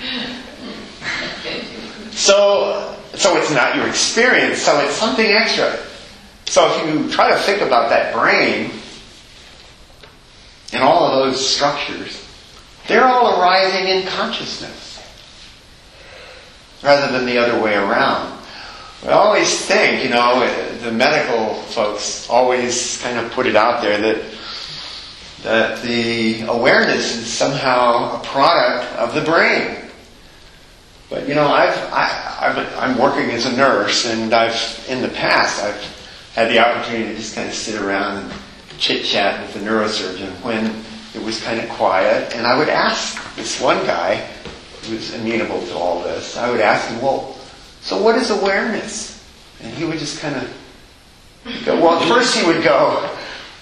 [2.13, 5.77] So, so it's not your experience, so it's something extra.
[6.45, 8.71] So if you try to think about that brain
[10.73, 12.25] and all of those structures,
[12.87, 15.01] they're all arising in consciousness
[16.83, 18.42] rather than the other way around.
[19.05, 20.47] I always think, you know,
[20.81, 24.25] the medical folks always kind of put it out there that
[25.43, 29.77] that the awareness is somehow a product of the brain.
[31.11, 35.61] But you know, I've, I, I'm working as a nurse, and I've in the past
[35.63, 35.83] I've
[36.35, 38.33] had the opportunity to just kind of sit around and
[38.79, 40.67] chit chat with the neurosurgeon when
[41.13, 44.17] it was kind of quiet, and I would ask this one guy
[44.85, 46.37] who was amenable to all this.
[46.37, 47.37] I would ask him, "Well,
[47.93, 49.23] so what is awareness?"
[49.63, 50.49] And he would just kind of
[51.65, 51.77] go.
[51.81, 53.09] Well, at first he would go,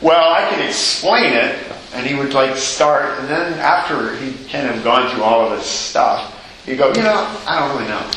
[0.00, 1.58] "Well, I can explain it,"
[1.94, 5.58] and he would like start, and then after he'd kind of gone through all of
[5.58, 6.32] this stuff,
[6.64, 8.10] he'd go, "You know, I don't really know,"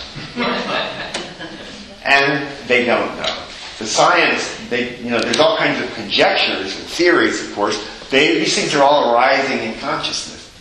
[2.06, 3.36] and they don't know.
[3.80, 7.84] The science, they, you know, there's all kinds of conjectures and theories, of course.
[8.12, 10.52] They, these things are all arising in consciousness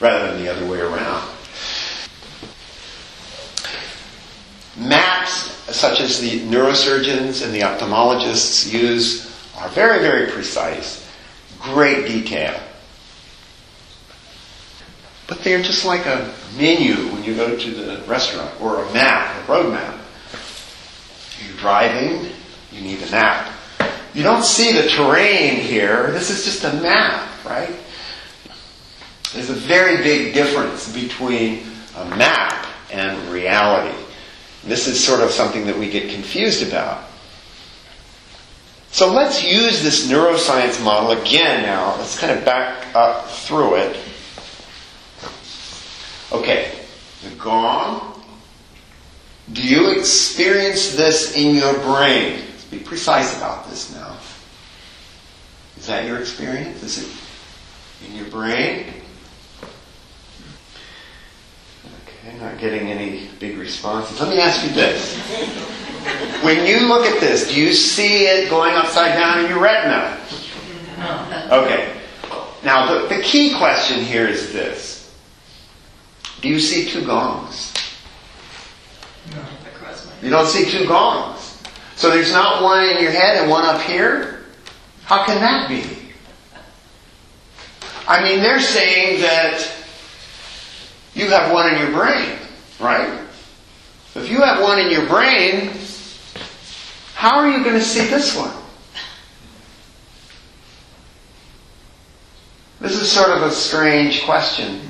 [0.00, 1.28] rather than the other way around.
[4.76, 11.08] Maps such as the neurosurgeons and the ophthalmologists use are very, very precise,
[11.60, 12.60] great detail.
[15.26, 19.48] But they're just like a menu when you go to the restaurant or a map,
[19.48, 19.98] a road map.
[21.42, 22.30] You're driving,
[22.70, 23.52] you need a map.
[24.12, 26.10] You don't see the terrain here.
[26.10, 27.74] This is just a map, right?
[29.32, 31.64] There's a very big difference between
[31.96, 34.03] a map and reality.
[34.64, 37.04] This is sort of something that we get confused about.
[38.90, 41.96] So let's use this neuroscience model again now.
[41.96, 43.98] Let's kind of back up through it.
[46.32, 46.78] Okay,
[47.22, 48.22] the gong.
[49.52, 52.38] Do you experience this in your brain?
[52.38, 54.16] Let's be precise about this now.
[55.76, 56.82] Is that your experience?
[56.82, 59.03] Is it in your brain?
[62.26, 64.18] Okay, not getting any big responses.
[64.20, 65.18] Let me ask you this.
[66.42, 70.18] When you look at this, do you see it going upside down in your retina?
[70.98, 71.64] No.
[71.64, 71.94] Okay.
[72.64, 75.14] Now, the, the key question here is this.
[76.40, 77.74] Do you see two gongs?
[79.74, 81.62] Across my You don't see two gongs.
[81.96, 84.44] So there's not one in your head and one up here?
[85.04, 85.84] How can that be?
[88.08, 89.83] I mean, they're saying that
[91.14, 92.38] you have one in your brain,
[92.80, 93.20] right?
[94.14, 95.70] If you have one in your brain,
[97.14, 98.54] how are you going to see this one?
[102.80, 104.80] This is sort of a strange question,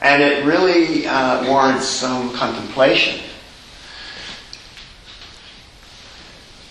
[0.00, 3.20] and it really uh, warrants some contemplation.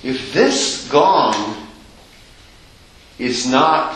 [0.03, 1.67] If this gong
[3.17, 3.95] is not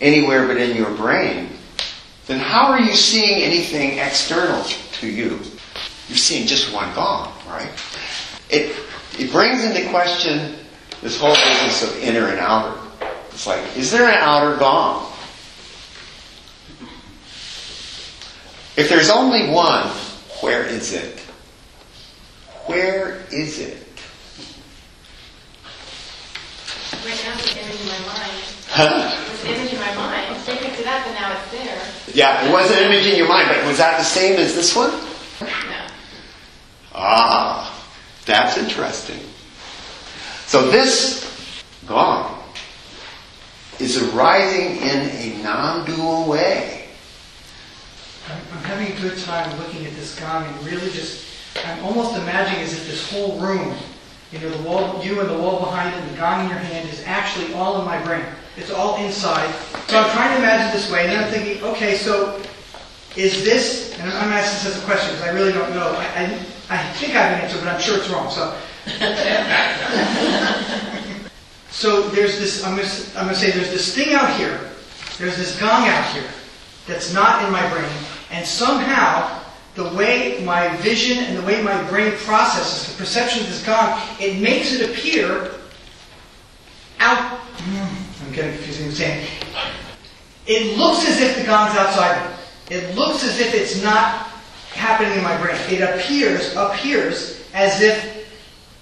[0.00, 1.55] anywhere but in your brain,
[2.26, 5.40] then how are you seeing anything external to you?
[6.08, 7.70] You're seeing just one gong, right?
[8.50, 8.76] It,
[9.18, 10.56] it brings into question
[11.02, 12.80] this whole business of inner and outer.
[13.30, 15.12] It's like, is there an outer gong?
[18.76, 19.86] If there's only one,
[20.40, 21.20] where is it?
[22.66, 23.86] Where is it?
[27.04, 28.55] Right now, it's image in my mind.
[28.68, 29.16] Huh?
[29.32, 30.36] It's an image in my mind.
[30.44, 32.14] They picked it up and now it's there.
[32.14, 34.74] Yeah, it was an image in your mind, but was that the same as this
[34.74, 34.90] one?
[35.40, 35.86] No.
[36.94, 37.84] Ah,
[38.24, 39.20] that's interesting.
[40.46, 42.42] So this gong
[43.78, 46.88] is arising in a non-dual way.
[48.28, 51.24] I'm, I'm having a good time looking at this gong and really just,
[51.64, 53.74] I'm almost imagining as if this whole room,
[54.32, 56.58] you know, the wall, you and the wall behind it and the gong in your
[56.58, 58.24] hand is actually all in my brain.
[58.56, 59.54] It's all inside.
[59.86, 62.40] So I'm trying to imagine this way, and then I'm thinking, okay, so
[63.16, 65.92] is this, and I'm asking this as a question because I really don't know.
[65.92, 66.24] I, I,
[66.70, 68.30] I think I have an answer, but I'm sure it's wrong.
[68.30, 68.56] So,
[71.70, 72.64] so there's this.
[72.64, 74.70] I'm going to I'm going to say there's this thing out here.
[75.18, 76.28] There's this gong out here
[76.86, 77.90] that's not in my brain,
[78.30, 79.42] and somehow
[79.74, 84.00] the way my vision and the way my brain processes the perception of this gong,
[84.18, 85.52] it makes it appear
[86.98, 87.40] out.
[88.36, 88.90] Getting confusing.
[88.90, 89.26] Saying
[90.46, 92.36] it looks as if the gong's outside me.
[92.76, 94.26] It looks as if it's not
[94.74, 95.56] happening in my brain.
[95.70, 98.28] It appears appears as if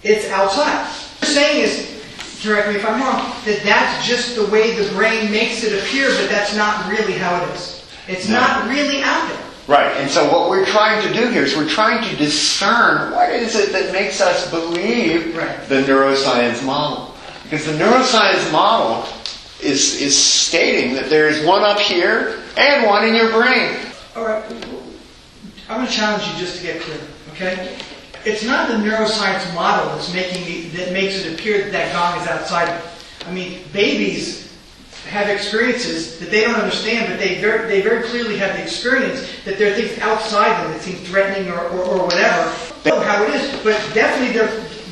[0.02, 0.84] it's outside.
[0.86, 4.92] What you're saying is, correct me if I'm wrong, that that's just the way the
[4.92, 7.84] brain makes it appear, but that's not really how it is.
[8.08, 8.40] It's No.
[8.40, 9.38] not really out there.
[9.68, 13.30] Right, and so what we're trying to do here is we're trying to discern what
[13.30, 15.68] is it that makes us believe Right.
[15.68, 17.14] the neuroscience model.
[17.44, 19.06] Because the neuroscience model
[19.64, 23.76] is, is stating that there is one up here and one in your brain.
[24.14, 24.44] All right.
[25.68, 27.00] I'm going to challenge you just to get clear,
[27.32, 27.78] okay?
[28.24, 32.28] It's not the neuroscience model that's making that makes it appear that that gong is
[32.28, 32.82] outside.
[33.26, 34.44] I mean, babies
[35.08, 39.26] have experiences that they don't understand, but they very, they very clearly have the experience
[39.44, 42.54] that there are things outside them that seem threatening or, or, or whatever.
[42.82, 44.40] They know how it is, but definitely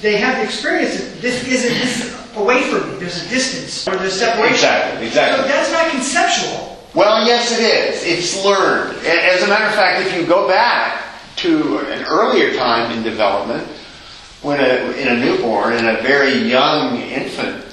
[0.00, 2.98] they have the experience that this isn't this is away from me.
[2.98, 4.54] There's a distance or there's separation.
[4.54, 5.42] Exactly, exactly.
[5.42, 6.78] So that's not conceptual.
[6.94, 8.04] Well, yes, it is.
[8.04, 8.98] It's learned.
[9.06, 11.02] As a matter of fact, if you go back
[11.36, 13.66] to an earlier time in development,
[14.42, 17.64] when a, in a newborn and a very young infant,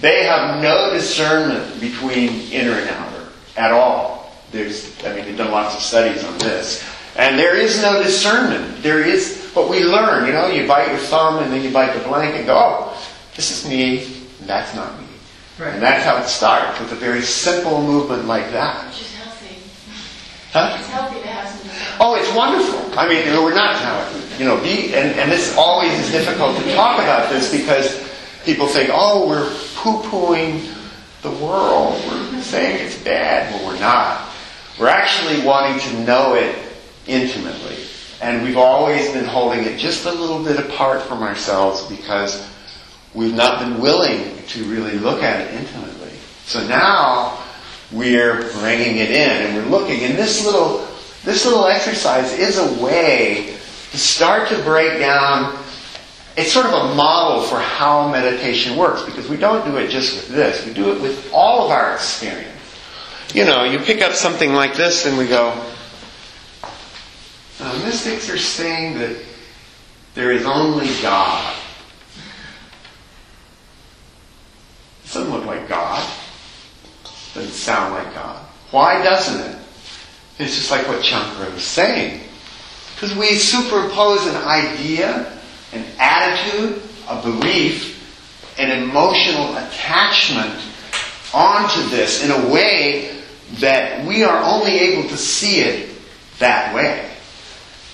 [0.00, 4.32] they have no discernment between inner and outer at all.
[4.52, 6.88] There's, I mean, they've done lots of studies on this.
[7.16, 8.82] And there is no discernment.
[8.82, 11.92] There is what we learn, you know, you bite your thumb and then you bite
[11.92, 12.91] the blanket and go, oh,
[13.34, 14.04] this is me,
[14.40, 15.06] and that's not me.
[15.58, 15.74] Right.
[15.74, 18.86] And that's how it starts, with a very simple movement like that.
[18.86, 19.56] Which is healthy.
[20.52, 20.76] Huh?
[20.78, 21.98] It's healthy to have some.
[22.00, 22.98] Oh, it's wonderful.
[22.98, 24.40] I mean, we're not talented.
[24.40, 28.02] You know, be, and, and this always is difficult to talk about this because
[28.44, 30.68] people think, oh, we're poo-pooing
[31.22, 32.02] the world.
[32.06, 33.52] We're saying it's bad.
[33.52, 34.28] Well, we're not.
[34.80, 36.56] We're actually wanting to know it
[37.06, 37.76] intimately.
[38.20, 42.48] And we've always been holding it just a little bit apart from ourselves because
[43.14, 46.10] we've not been willing to really look at it intimately.
[46.44, 47.38] So now
[47.92, 50.00] we're bringing it in and we're looking.
[50.04, 50.86] And this little,
[51.24, 53.56] this little exercise is a way
[53.90, 55.58] to start to break down.
[56.36, 60.14] It's sort of a model for how meditation works because we don't do it just
[60.14, 60.66] with this.
[60.66, 62.48] We do it with all of our experience.
[63.34, 65.52] You know, you pick up something like this and we go,
[67.84, 69.16] mystics are saying that
[70.14, 71.54] there is only God.
[75.12, 76.10] Doesn't look like God.
[77.34, 78.42] Doesn't sound like God.
[78.70, 79.58] Why doesn't it?
[80.38, 82.22] It's just like what Shankara was saying.
[82.94, 85.38] Because we superimpose an idea,
[85.72, 87.92] an attitude, a belief,
[88.58, 90.58] an emotional attachment
[91.34, 93.22] onto this in a way
[93.54, 95.90] that we are only able to see it
[96.38, 97.10] that way.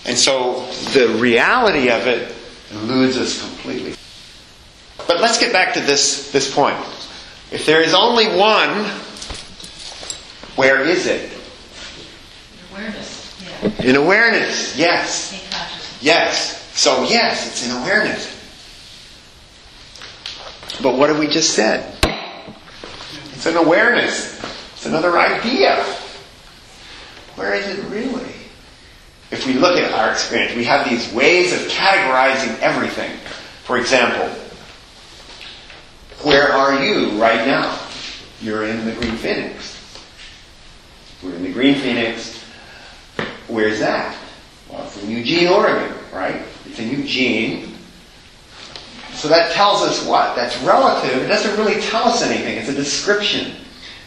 [0.05, 2.33] And so the reality of it
[2.71, 3.95] eludes us completely.
[5.09, 6.77] But let's get back to this, this point.
[7.51, 8.85] If there is only one,
[10.57, 11.33] where is it?
[11.33, 13.83] In awareness, yeah.
[13.85, 15.33] In awareness, yes.
[15.33, 15.39] In.
[16.01, 16.63] Yes.
[16.79, 18.35] So yes, it's in awareness.
[20.83, 21.95] But what have we just said?
[23.33, 24.39] It's an awareness.
[24.75, 25.83] It's another idea.
[27.35, 28.33] Where is it really?
[29.31, 33.17] If we look at our experience, we have these ways of categorizing everything.
[33.65, 34.29] For example,
[36.29, 37.81] where are you right now?
[38.43, 39.99] You're in the Green Phoenix.
[41.23, 42.45] We're in the Green Phoenix.
[43.49, 44.15] Where's that?
[44.69, 46.43] Well, it's in Eugene, Oregon, right?
[46.67, 47.73] It's in Eugene.
[49.15, 50.37] So that tells us what?
[50.37, 51.17] That's relative.
[51.23, 52.59] It doesn't really tell us anything.
[52.59, 53.57] It's a description.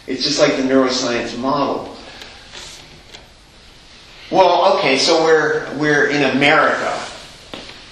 [0.06, 1.98] It's just like the neuroscience model.
[4.30, 7.04] Well, okay, so we're, we're in America.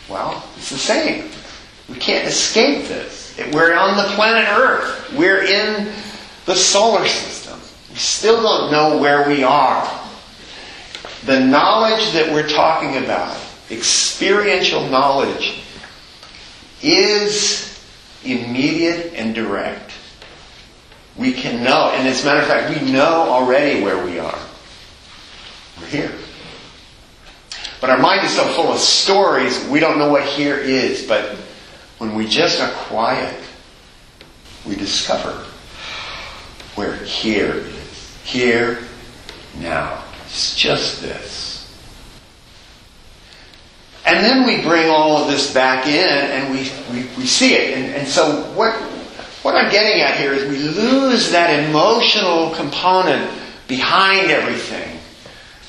[0.07, 1.31] Well, it's the same.
[1.89, 3.18] We can't escape this.
[3.53, 5.13] We're on the planet Earth.
[5.15, 5.91] We're in
[6.45, 7.59] the solar system.
[7.89, 9.87] We still don't know where we are.
[11.25, 13.37] The knowledge that we're talking about,
[13.69, 15.63] experiential knowledge,
[16.81, 17.81] is
[18.23, 19.91] immediate and direct.
[21.17, 24.39] We can know, and as a matter of fact, we know already where we are.
[25.79, 26.11] We're here.
[27.81, 31.05] But our mind is so full of stories, we don't know what here is.
[31.05, 31.37] But
[31.99, 33.35] when we just are quiet,
[34.65, 35.45] we discover
[36.75, 38.17] where here is.
[38.23, 38.79] Here,
[39.57, 40.03] now.
[40.25, 41.49] It's just this.
[44.05, 47.77] And then we bring all of this back in and we, we, we see it.
[47.77, 48.73] And, and so what,
[49.43, 53.29] what I'm getting at here is we lose that emotional component
[53.67, 54.99] behind everything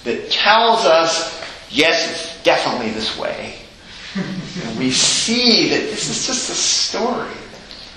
[0.05, 3.60] that tells us, yes, it's definitely this way.
[4.15, 7.31] And we see that this is just a story.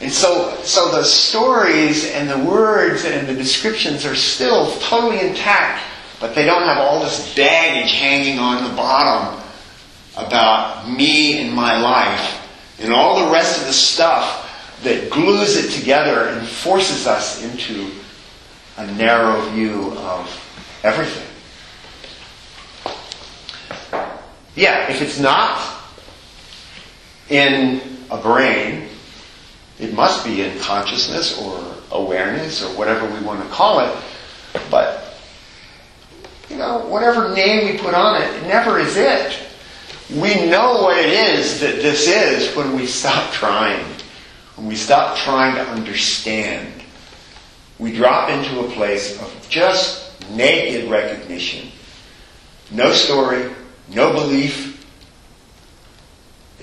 [0.01, 5.83] And so, so the stories and the words and the descriptions are still totally intact,
[6.19, 9.41] but they don't have all this baggage hanging on the bottom
[10.17, 12.39] about me and my life
[12.79, 14.41] and all the rest of the stuff
[14.83, 17.89] that glues it together and forces us into
[18.77, 21.23] a narrow view of everything.
[24.55, 25.82] Yeah, if it's not
[27.29, 28.87] in a brain,
[29.79, 33.95] it must be in consciousness or awareness or whatever we want to call it.
[34.69, 35.17] But,
[36.49, 39.39] you know, whatever name we put on it, it never is it.
[40.11, 43.85] We know what it is that this is when we stop trying.
[44.55, 46.83] When we stop trying to understand.
[47.79, 51.69] We drop into a place of just naked recognition.
[52.71, 53.51] No story,
[53.89, 54.72] no belief.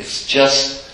[0.00, 0.88] It's just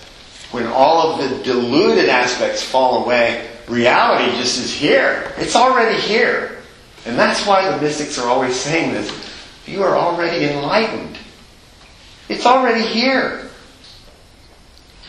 [0.51, 5.31] when all of the deluded aspects fall away, reality just is here.
[5.37, 6.57] It's already here.
[7.05, 9.09] And that's why the mystics are always saying this.
[9.65, 11.17] You are already enlightened.
[12.27, 13.49] It's already here.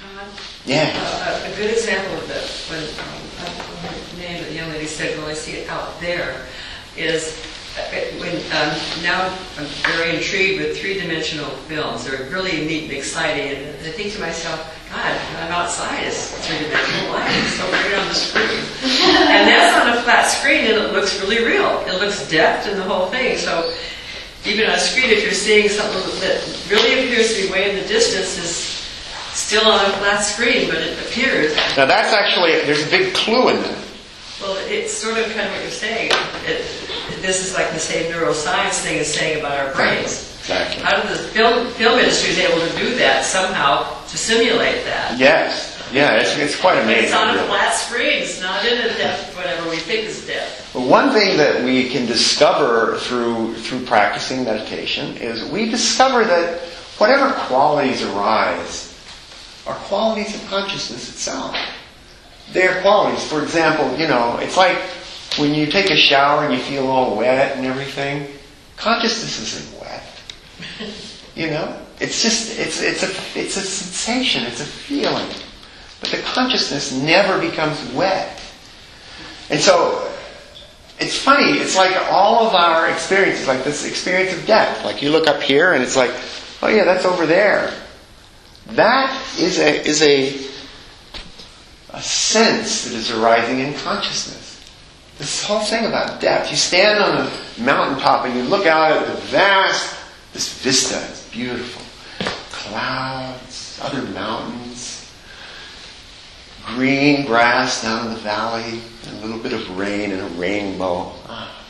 [0.01, 0.29] Todd?
[0.65, 0.93] Yeah.
[0.95, 5.19] Uh, a good example of this, when um, the name that the young lady said,
[5.19, 6.47] "Well, I see it out there,"
[6.97, 7.37] is
[8.21, 8.71] when um,
[9.03, 12.05] now I'm very intrigued with three-dimensional films.
[12.05, 14.59] They're really neat and exciting, and I think to myself,
[14.91, 17.31] God, when I'm outside, it's three-dimensional light.
[17.31, 18.59] It's so great on the screen,
[19.31, 21.81] and that's on a flat screen, and it looks really real.
[21.87, 23.39] It looks depth and the whole thing.
[23.39, 23.73] So
[24.45, 27.77] even on a screen, if you're seeing something that really appears to be way in
[27.77, 28.79] the distance, is
[29.35, 31.55] still on a flat screen, but it appears.
[31.77, 33.88] Now that's actually, there's a big clue in that.
[34.41, 36.13] Well, it's sort of kind of what you're saying.
[36.47, 36.63] It,
[37.21, 40.29] this is like the same neuroscience thing is saying about our brains.
[40.41, 40.83] Exactly.
[40.83, 45.19] How did the film, film industry is able to do that somehow to simulate that?
[45.19, 45.75] Yes.
[45.93, 47.05] Yeah, it's, it's quite amazing.
[47.05, 48.23] it's on a flat screen.
[48.23, 50.75] It's not in a depth, whatever we think is depth.
[50.75, 56.61] One thing that we can discover through through practicing meditation is we discover that
[56.99, 58.95] whatever qualities arise
[59.67, 61.57] are qualities of consciousness itself.
[62.53, 63.25] They're qualities.
[63.25, 64.79] For example, you know, it's like
[65.39, 68.27] when you take a shower and you feel all wet and everything.
[68.77, 70.05] Consciousness isn't wet.
[71.35, 74.45] You know, it's just it's it's a it's a sensation.
[74.45, 75.29] It's a feeling.
[76.01, 78.41] But the consciousness never becomes wet.
[79.51, 80.09] And so
[81.01, 84.85] it's funny, it's like all of our experiences, like this experience of death.
[84.85, 86.11] Like you look up here and it's like,
[86.63, 87.73] oh yeah, that's over there.
[88.73, 90.48] That is a is a
[91.99, 94.65] a sense that is arising in consciousness.
[95.19, 96.49] This whole thing about death.
[96.49, 99.97] You stand on a mountaintop and you look out at the vast
[100.33, 101.83] this vista, it's beautiful.
[102.51, 105.13] Clouds, other mountains,
[106.65, 111.13] green grass down in the valley, a little bit of rain and a rainbow.
[111.27, 111.65] Ah.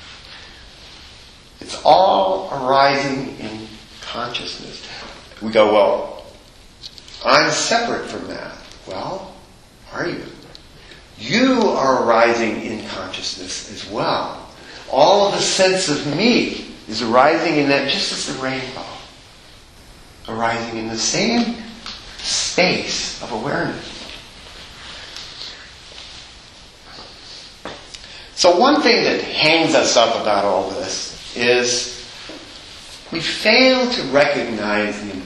[1.60, 3.66] It's all arising in
[4.02, 4.86] consciousness.
[5.40, 6.26] We go, well,
[7.24, 8.56] I'm separate from that.
[8.86, 9.34] Well,
[9.92, 10.22] are you?
[11.18, 14.48] You are arising in consciousness as well.
[14.90, 18.84] All of the sense of me is arising in that just as the rainbow.
[20.28, 21.56] Arising in the same
[22.18, 23.94] space of awareness.
[28.34, 31.98] So one thing that hangs us up about all this is
[33.10, 35.17] we fail to recognize the.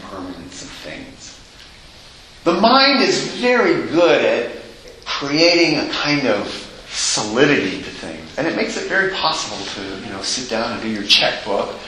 [2.44, 4.62] The mind is very good at
[5.04, 6.48] creating a kind of
[6.88, 8.36] solidity to things.
[8.36, 11.78] And it makes it very possible to, you know, sit down and do your checkbook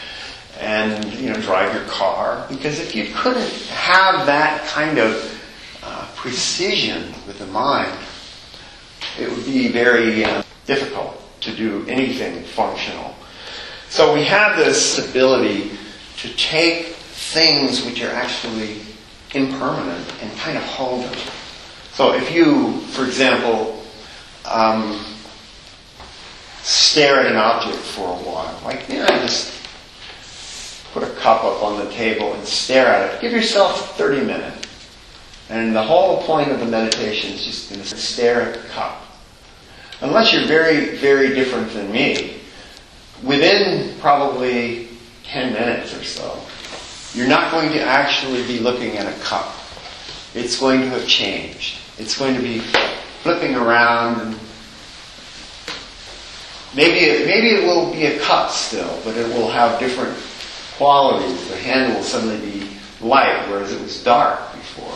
[0.61, 2.46] and, you know, drive your car.
[2.48, 5.42] Because if you couldn't have that kind of
[5.82, 7.98] uh, precision with the mind,
[9.18, 13.14] it would be very uh, difficult to do anything functional.
[13.88, 15.72] So we have this ability
[16.18, 18.80] to take things which are actually
[19.35, 21.18] impermanent and kind of hold them.
[21.93, 23.82] So if you, for example,
[24.45, 25.05] um,
[26.62, 29.53] stare at an object for a while, like, you know, just
[30.93, 33.20] put a cup up on the table and stare at it.
[33.20, 34.64] Give yourself 30 minutes.
[35.51, 39.05] And the whole point of the meditation is just going to stare at the cup.
[40.01, 42.41] Unless you're very, very different than me,
[43.22, 44.89] within probably
[45.24, 46.41] 10 minutes or so,
[47.15, 49.55] you're not going to actually be looking at a cup.
[50.35, 51.79] It's going to have changed.
[51.99, 52.59] It's going to be
[53.23, 54.37] flipping around
[56.75, 60.17] maybe it, maybe it will be a cup still, but it will have different
[60.77, 61.49] qualities.
[61.49, 62.69] The handle will suddenly be
[63.01, 64.95] light, whereas it was dark before.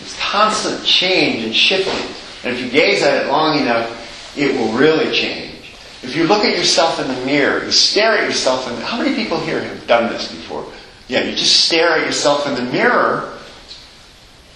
[0.00, 2.14] It's constant change and shifting.
[2.44, 5.74] And if you gaze at it long enough, it will really change.
[6.02, 8.96] If you look at yourself in the mirror, you stare at yourself in the, how
[8.96, 10.64] many people here have done this before?
[11.10, 13.36] Yeah, you just stare at yourself in the mirror.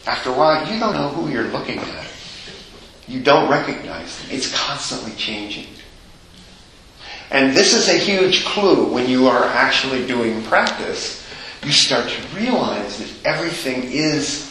[0.06, 2.06] After a while, you don't know who you're looking at.
[3.08, 4.28] You don't recognize them.
[4.30, 5.66] It's constantly changing.
[7.32, 11.26] And this is a huge clue when you are actually doing practice.
[11.64, 14.48] You start to realize that everything is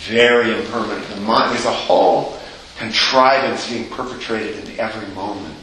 [0.00, 1.08] very impermanent.
[1.08, 2.36] The mind, there's a whole
[2.76, 5.54] contrivance being perpetrated in every moment.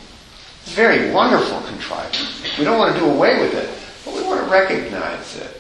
[0.64, 2.58] It's very wonderful contrivance.
[2.58, 3.70] We don't want to do away with it,
[4.04, 5.59] but we want to recognize it.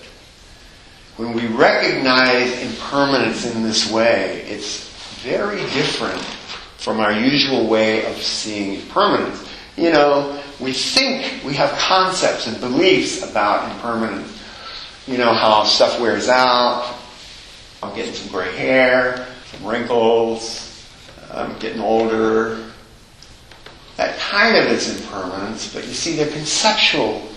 [1.20, 4.88] When we recognize impermanence in this way, it's
[5.22, 6.22] very different
[6.78, 9.46] from our usual way of seeing impermanence.
[9.76, 14.42] You know, we think we have concepts and beliefs about impermanence.
[15.08, 16.96] You know, how stuff wears out.
[17.84, 20.90] I'm getting some gray hair, some wrinkles,
[21.34, 22.66] I'm getting older.
[23.98, 27.28] That kind of is impermanence, but you see, they're conceptual.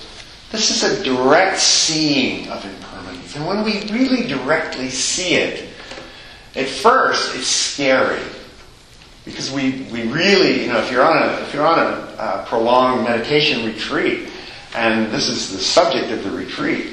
[0.53, 2.92] This is a direct seeing of impermanence.
[3.35, 5.69] And when we really directly see it,
[6.55, 8.23] at first it's scary.
[9.25, 12.45] Because we, we really, you know, if you're on a, if you're on a uh,
[12.47, 14.29] prolonged meditation retreat,
[14.75, 16.89] and this is the subject of the retreat,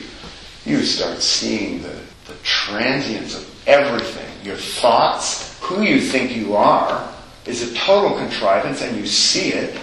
[0.66, 4.46] you start seeing the, the transience of everything.
[4.46, 7.12] Your thoughts, who you think you are,
[7.46, 9.78] is a total contrivance, and you see it.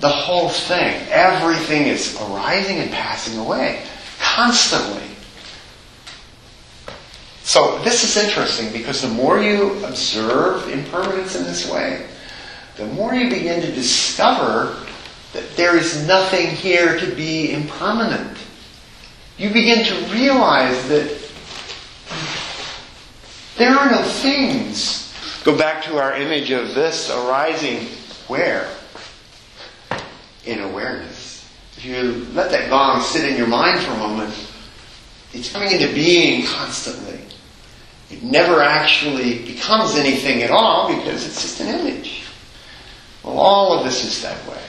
[0.00, 3.84] The whole thing, everything is arising and passing away
[4.18, 5.11] constantly.
[7.52, 12.06] So this is interesting because the more you observe impermanence in this way,
[12.78, 14.74] the more you begin to discover
[15.34, 18.38] that there is nothing here to be impermanent.
[19.36, 21.14] You begin to realize that
[23.58, 25.12] there are no things.
[25.44, 27.86] Go back to our image of this arising
[28.28, 28.66] where?
[30.46, 31.46] In awareness.
[31.76, 34.32] If you let that gong sit in your mind for a moment,
[35.34, 37.20] it's coming into being constantly.
[38.12, 42.24] It never actually becomes anything at all because it's just an image.
[43.24, 44.62] Well, all of this is that way.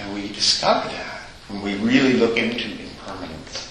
[0.00, 3.68] And we discover that when we really look into impermanence.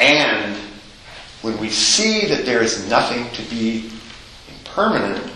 [0.00, 0.56] And
[1.42, 3.90] when we see that there is nothing to be
[4.48, 5.32] impermanent,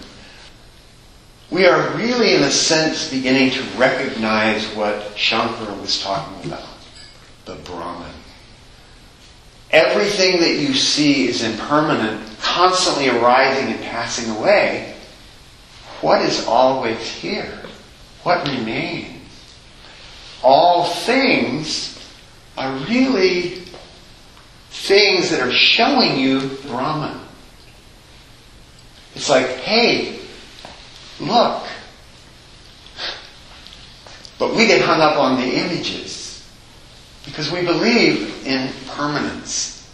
[1.51, 6.67] we are really, in a sense, beginning to recognize what Shankara was talking about
[7.45, 8.12] the Brahman.
[9.73, 14.95] Everything that you see is impermanent, constantly arising and passing away.
[16.03, 17.59] What is always here?
[18.23, 19.09] What remains?
[20.43, 21.99] All things
[22.59, 23.63] are really
[24.71, 27.19] things that are showing you Brahman.
[29.15, 30.19] It's like, hey,
[31.21, 31.63] look.
[34.39, 36.22] But we get hung up on the images.
[37.25, 39.89] Because we believe in permanence.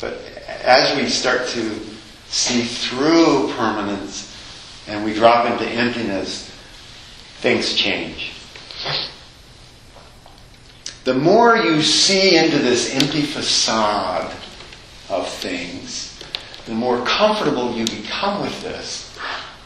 [0.00, 0.14] But
[0.62, 1.80] as we start to
[2.28, 4.26] see through permanence
[4.86, 6.50] and we drop into emptiness,
[7.40, 8.32] things change.
[11.04, 14.34] The more you see into this empty facade
[15.08, 16.22] of things,
[16.66, 19.18] the more comfortable you become with this,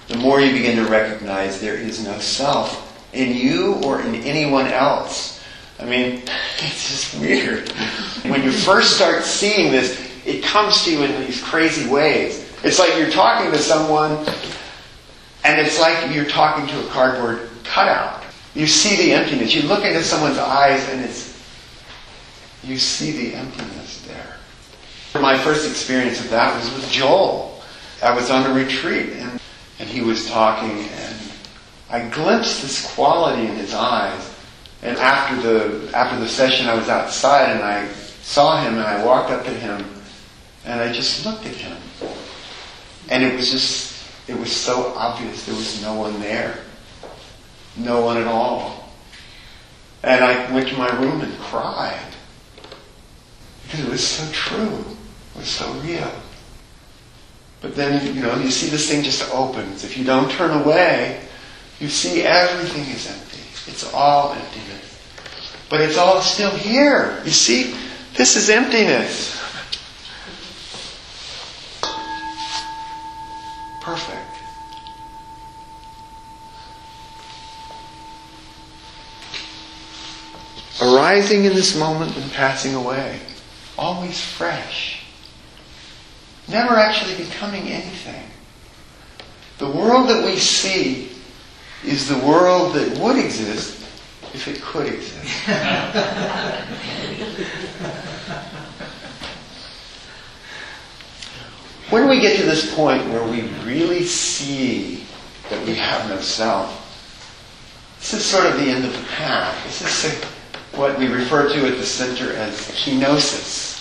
[0.08, 2.80] the more you begin to recognize there is no self
[3.12, 5.33] in you or in anyone else.
[5.84, 6.22] I mean,
[6.60, 7.68] it's just weird.
[8.22, 12.50] When you first start seeing this, it comes to you in these crazy ways.
[12.64, 14.12] It's like you're talking to someone,
[15.44, 18.22] and it's like you're talking to a cardboard cutout.
[18.54, 19.54] You see the emptiness.
[19.54, 21.38] You look into someone's eyes, and it's
[22.62, 25.20] you see the emptiness there.
[25.20, 27.62] My first experience of that was with Joel.
[28.02, 29.38] I was on a retreat, and,
[29.78, 31.16] and he was talking, and
[31.90, 34.33] I glimpsed this quality in his eyes
[34.84, 37.88] and after the after the session, I was outside and I
[38.22, 39.84] saw him and I walked up to him
[40.64, 41.76] And I just looked at him.
[43.10, 46.58] And it was just, it was so obvious there was no one there.
[47.76, 48.90] No one at all.
[50.02, 52.14] And I went to my room and cried.
[53.64, 54.84] Because it was so true.
[55.34, 56.12] It was so real.
[57.60, 59.84] But then, you know, you see this thing just opens.
[59.84, 61.26] If you don't turn away,
[61.80, 63.23] you see everything is empty.
[63.66, 65.00] It's all emptiness.
[65.70, 67.20] But it's all still here.
[67.24, 67.74] You see,
[68.14, 69.40] this is emptiness.
[73.80, 74.20] Perfect.
[80.82, 83.18] Arising in this moment and passing away.
[83.78, 85.04] Always fresh.
[86.48, 88.24] Never actually becoming anything.
[89.58, 91.13] The world that we see
[91.84, 93.82] is the world that would exist
[94.32, 95.14] if it could exist.
[101.90, 105.04] when we get to this point where we really see
[105.50, 106.80] that we have no self,
[107.98, 109.64] this is sort of the end of the path.
[109.64, 110.24] This is
[110.76, 113.80] what we refer to at the center as kenosis.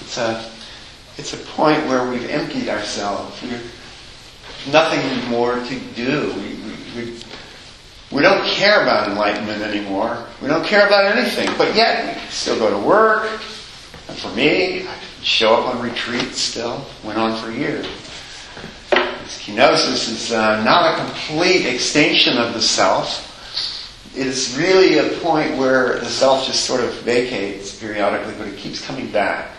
[0.00, 0.50] It's a,
[1.18, 3.42] it's a point where we've emptied ourselves.
[3.42, 3.60] We're
[4.72, 6.32] nothing more to do.
[6.36, 7.18] We, we, we,
[8.12, 10.26] we don't care about enlightenment anymore.
[10.42, 11.48] We don't care about anything.
[11.56, 13.30] But yet, we still go to work.
[14.08, 16.84] And for me, I show up on retreats still.
[17.04, 17.86] Went on for years.
[18.90, 23.28] This kenosis is uh, not a complete extinction of the self.
[24.16, 28.56] It is really a point where the self just sort of vacates periodically, but it
[28.56, 29.52] keeps coming back.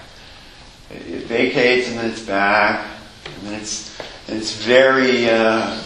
[0.90, 2.86] It, it vacates and then it's back,
[3.26, 3.98] and then it's
[4.28, 5.82] and it's very uh,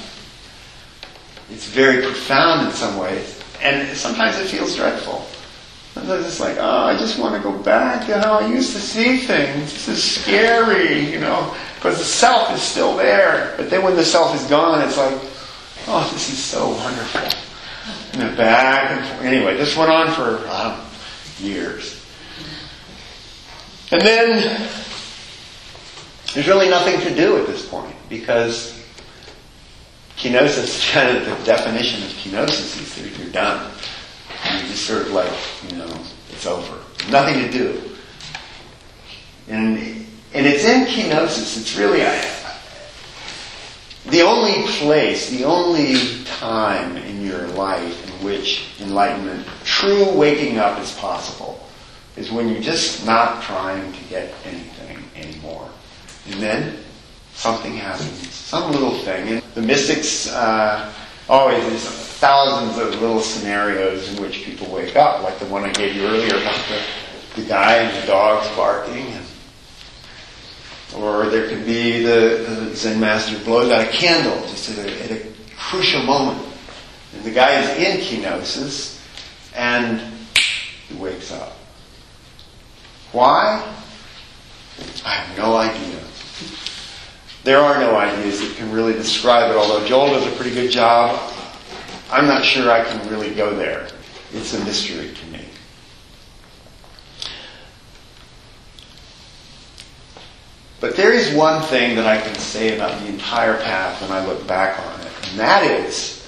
[1.50, 5.26] it's very profound in some ways, and sometimes it feels dreadful.
[5.94, 8.80] Sometimes it's like, oh, I just want to go back to how I used to
[8.80, 9.72] see things.
[9.72, 13.54] This is scary, you know, because the self is still there.
[13.56, 15.18] But then when the self is gone, it's like,
[15.88, 17.22] oh, this is so wonderful.
[18.12, 19.22] And then back and forth.
[19.22, 20.86] Anyway, this went on for know,
[21.40, 22.06] years.
[23.94, 24.70] And then
[26.34, 28.75] there's really nothing to do at this point because
[30.18, 33.72] kenosis, kind of the definition of kenosis is that you're done.
[34.52, 35.32] You're just sort of like,
[35.70, 36.78] you know, it's over.
[37.10, 37.82] Nothing to do.
[39.48, 39.78] And,
[40.34, 42.02] and it's in kenosis, it's really
[44.08, 50.80] the only place, the only time in your life in which enlightenment, true waking up
[50.80, 51.68] is possible,
[52.16, 55.68] is when you're just not trying to get anything anymore.
[56.28, 56.78] And then
[57.36, 59.28] something happens, some little thing.
[59.30, 60.92] And the mystics uh,
[61.30, 65.72] always there's thousands of little scenarios in which people wake up, like the one I
[65.72, 69.08] gave you earlier about the, the guy and the dogs barking.
[69.08, 69.26] And,
[70.96, 75.04] or there could be the, the Zen master blows out a candle just at a,
[75.04, 75.28] at a
[75.58, 76.42] crucial moment.
[77.14, 79.02] And the guy is in kenosis
[79.56, 80.00] and
[80.88, 81.54] he wakes up.
[83.12, 83.62] Why?
[85.06, 86.00] I have no idea.
[87.46, 90.72] There are no ideas that can really describe it, although Joel does a pretty good
[90.72, 91.32] job.
[92.12, 93.88] I'm not sure I can really go there.
[94.34, 95.46] It's a mystery to me.
[100.80, 104.26] But there is one thing that I can say about the entire path when I
[104.26, 106.28] look back on it, and that is,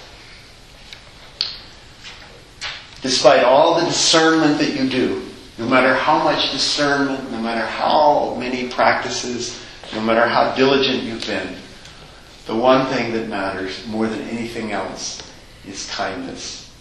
[3.02, 5.26] despite all the discernment that you do,
[5.58, 9.64] no matter how much discernment, no matter how many practices,
[9.94, 11.56] no matter how diligent you've been,
[12.46, 15.22] the one thing that matters more than anything else
[15.68, 16.72] is kindness.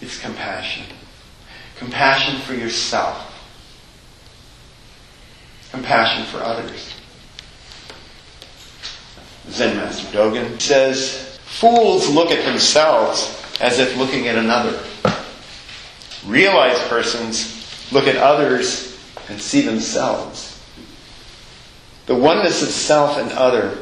[0.00, 0.84] It's compassion.
[1.76, 3.30] Compassion for yourself.
[5.70, 6.94] Compassion for others.
[9.50, 14.78] Zen Master Dogen says, Fools look at themselves as if looking at another.
[16.26, 18.98] Realized persons look at others
[19.28, 20.53] and see themselves.
[22.06, 23.78] The oneness of self and other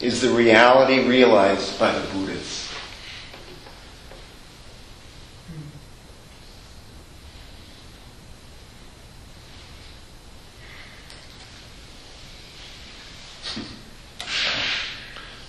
[0.00, 2.70] is the reality realized by the Buddhists.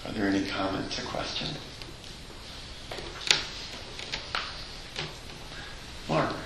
[0.05, 1.57] Are there any comments or questions?
[6.07, 6.29] Mark.
[6.29, 6.37] Um,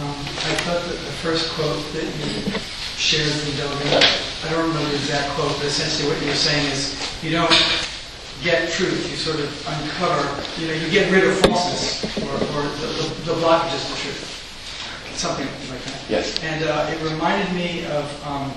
[0.00, 2.52] I thought that the first quote that you
[2.96, 6.94] shared from Dogen I don't remember the exact quote, but essentially what you're saying is
[7.22, 7.50] you don't
[8.42, 10.22] get truth, you sort of uncover,
[10.60, 14.26] you know, you get rid of falseness or, or the, the, the blockages to truth.
[15.16, 16.00] Something like that.
[16.08, 16.40] Yes.
[16.44, 18.52] And uh, it reminded me of um,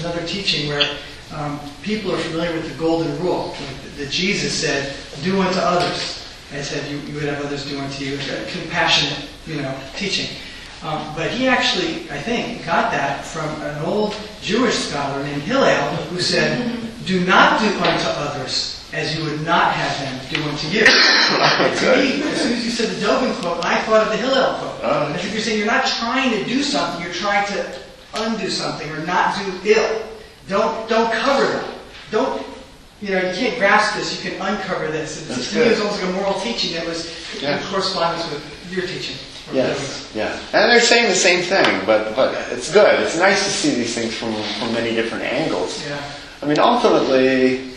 [0.00, 0.98] another teaching where
[1.32, 6.28] um, people are familiar with the golden rule like that Jesus said, "Do unto others
[6.52, 10.36] as you, you would have others do unto you." A compassionate, you know, teaching.
[10.82, 15.96] Um, but he actually, I think, got that from an old Jewish scholar named Hillel,
[16.10, 20.68] who said, "Do not do unto others as you would not have them do unto
[20.68, 20.84] you."
[21.26, 24.54] To me, as soon as you said the Dogen quote, I thought of the Hillel
[24.58, 24.80] quote.
[24.82, 25.12] Oh.
[25.12, 27.78] I think you're saying you're not trying to do something, you're trying to
[28.14, 30.02] undo something or not do ill.
[30.48, 31.74] Don't don't cover them.
[32.10, 32.55] Don't
[33.00, 35.18] you know, you can't grasp this, you can uncover this.
[35.18, 37.58] It's, That's to me, it was almost like a moral teaching that was Yeah.
[37.58, 39.16] in correspondence with your teaching.
[39.52, 40.40] Yes, yeah.
[40.52, 42.98] And they're saying the same thing, but, but it's good.
[43.00, 45.86] It's nice to see these things from, from many different angles.
[45.86, 46.02] Yeah.
[46.42, 47.70] I mean, ultimately,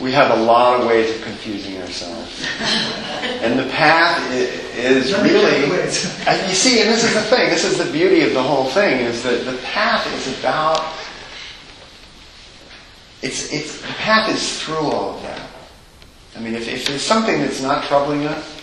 [0.00, 2.44] we have a lot of ways of confusing ourselves.
[3.42, 4.34] and the path i-
[4.78, 5.40] is really.
[5.40, 8.22] tell you what it's- you see, and this is the thing, this is the beauty
[8.22, 10.84] of the whole thing, is that the path is about.
[13.22, 15.48] It's, it's, the path is through all of that.
[16.36, 18.60] I mean, if, if there's something that's not troubling us,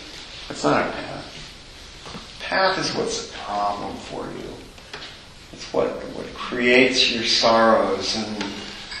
[0.48, 2.38] it's not a path.
[2.40, 4.50] Path is what's a problem for you.
[5.52, 8.44] It's what, what creates your sorrows and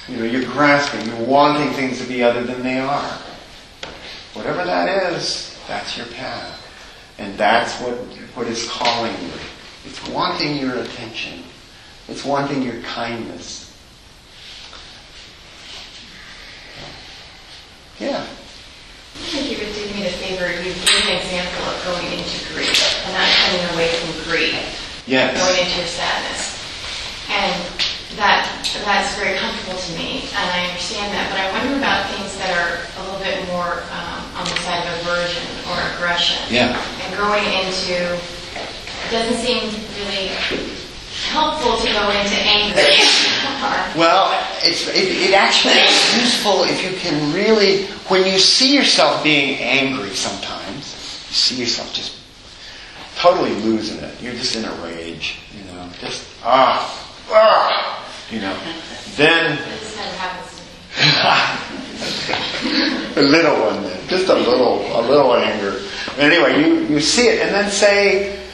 [0.08, 3.18] you know, you're grasping, you're wanting things to be other than they are.
[4.34, 6.62] Whatever that is, that's your path.
[7.18, 7.94] And that's what,
[8.34, 9.32] what is calling you.
[9.84, 11.42] It's wanting your attention.
[12.08, 13.65] It's wanting your kindness.
[17.98, 18.20] Yeah.
[18.22, 22.36] I think you would do me the favor, you give an example of going into
[22.52, 22.76] grief
[23.08, 24.52] and not coming away from grief,
[25.08, 25.32] Yes.
[25.40, 26.52] going into your sadness.
[27.32, 27.56] And
[28.20, 28.44] that
[28.84, 31.26] that's very comfortable to me, and I understand that.
[31.32, 34.84] But I wonder about things that are a little bit more um, on the side
[34.84, 36.38] of aversion or aggression.
[36.48, 36.76] Yeah.
[37.04, 37.96] And going into
[38.56, 39.68] it doesn't seem
[40.00, 40.28] really
[41.32, 42.76] helpful to go into anger.
[43.96, 44.32] Well,
[44.62, 49.58] it's, it, it actually is useful if you can really, when you see yourself being
[49.58, 50.94] angry sometimes,
[51.28, 52.18] you see yourself just
[53.16, 54.20] totally losing it.
[54.20, 56.84] You're just in a rage, you know, just, ah,
[57.30, 58.56] ah, you know.
[59.16, 60.68] Then, This never happens to me.
[63.16, 65.80] a little one then, just a little, a little anger.
[66.18, 68.45] Anyway, you, you see it and then say,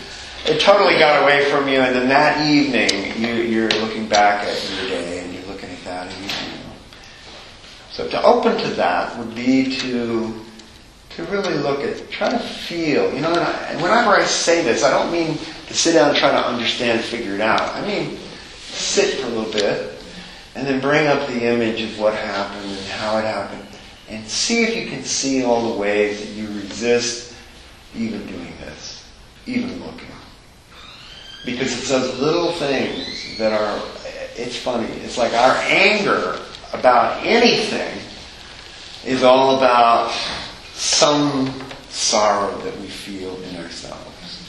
[0.46, 2.90] it totally got away from you and then that evening
[3.20, 6.30] you, you're looking back at your day and you're looking at that and you.
[7.92, 10.34] So to open to that would be to,
[11.10, 14.64] to really look at, try to feel, you know, and, I, and whenever I say
[14.64, 17.60] this, I don't mean to sit down and try to understand, figure it out.
[17.60, 18.18] I mean,
[18.62, 20.02] sit for a little bit
[20.54, 23.66] and then bring up the image of what happened and how it happened
[24.08, 27.34] and see if you can see all the ways that you resist
[27.94, 29.06] even doing this,
[29.46, 30.11] even looking.
[31.44, 33.82] Because it's those little things that are,
[34.36, 36.38] it's funny, it's like our anger
[36.72, 37.98] about anything
[39.04, 40.10] is all about
[40.74, 41.52] some
[41.88, 44.48] sorrow that we feel in ourselves.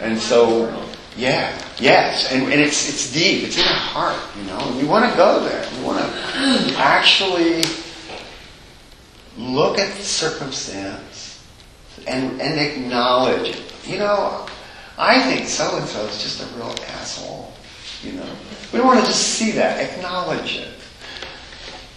[0.00, 0.86] And so,
[1.16, 4.84] yeah, yes, and, and it's it's deep, it's in our heart, you know, and we
[4.86, 5.66] want to go there.
[5.78, 7.62] We want to actually
[9.36, 11.44] look at the circumstance
[12.06, 13.72] and, and acknowledge it.
[13.86, 14.46] You know,
[14.96, 17.52] I think so and so is just a real asshole.
[18.02, 18.28] You know,
[18.72, 20.74] we want to just see that, acknowledge it,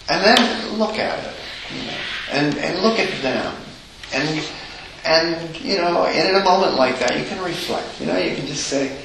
[0.08, 1.34] and then look at it.
[1.74, 1.98] You know,
[2.32, 3.54] and and look at them,
[4.12, 4.48] and
[5.04, 8.00] and you know, in a moment like that, you can reflect.
[8.00, 8.98] You know, you can just say,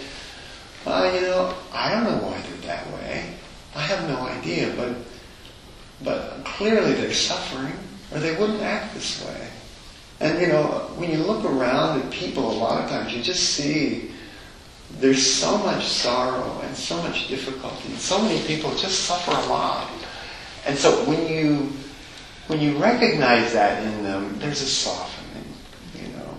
[0.86, 3.34] well, you know, I don't know why they're that way.
[3.76, 4.96] I have no idea, but
[6.04, 7.74] but clearly they're suffering,
[8.12, 9.50] or they wouldn't act this way.
[10.24, 13.56] And you know, when you look around at people, a lot of times you just
[13.56, 14.10] see
[15.00, 19.46] there's so much sorrow and so much difficulty, and so many people just suffer a
[19.52, 19.90] lot.
[20.66, 21.74] And so when you
[22.48, 25.44] when you recognize that in them, there's a softening.
[25.94, 26.38] You know,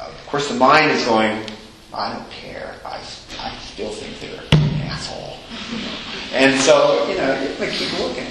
[0.00, 1.44] of course, the mind is going,
[1.92, 2.74] I don't care.
[2.86, 3.02] I,
[3.38, 5.36] I still think they're an asshole.
[6.32, 8.26] And so, you know, gotta keep looking.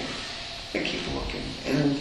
[0.74, 1.44] Gotta keep looking.
[1.68, 2.00] And,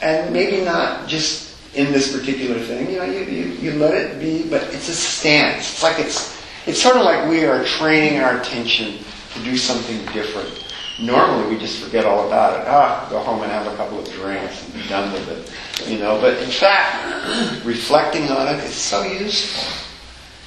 [0.00, 4.18] and maybe not just in this particular thing, you know, you, you, you let it
[4.18, 5.72] be, but it's a stance.
[5.72, 8.98] It's like it's, it's sort of like we are training our attention
[9.34, 10.66] to do something different.
[11.00, 12.66] Normally we just forget all about it.
[12.68, 15.88] Ah, go home and have a couple of drinks and be done with it.
[15.88, 19.86] You know, but in fact, reflecting on it is so useful.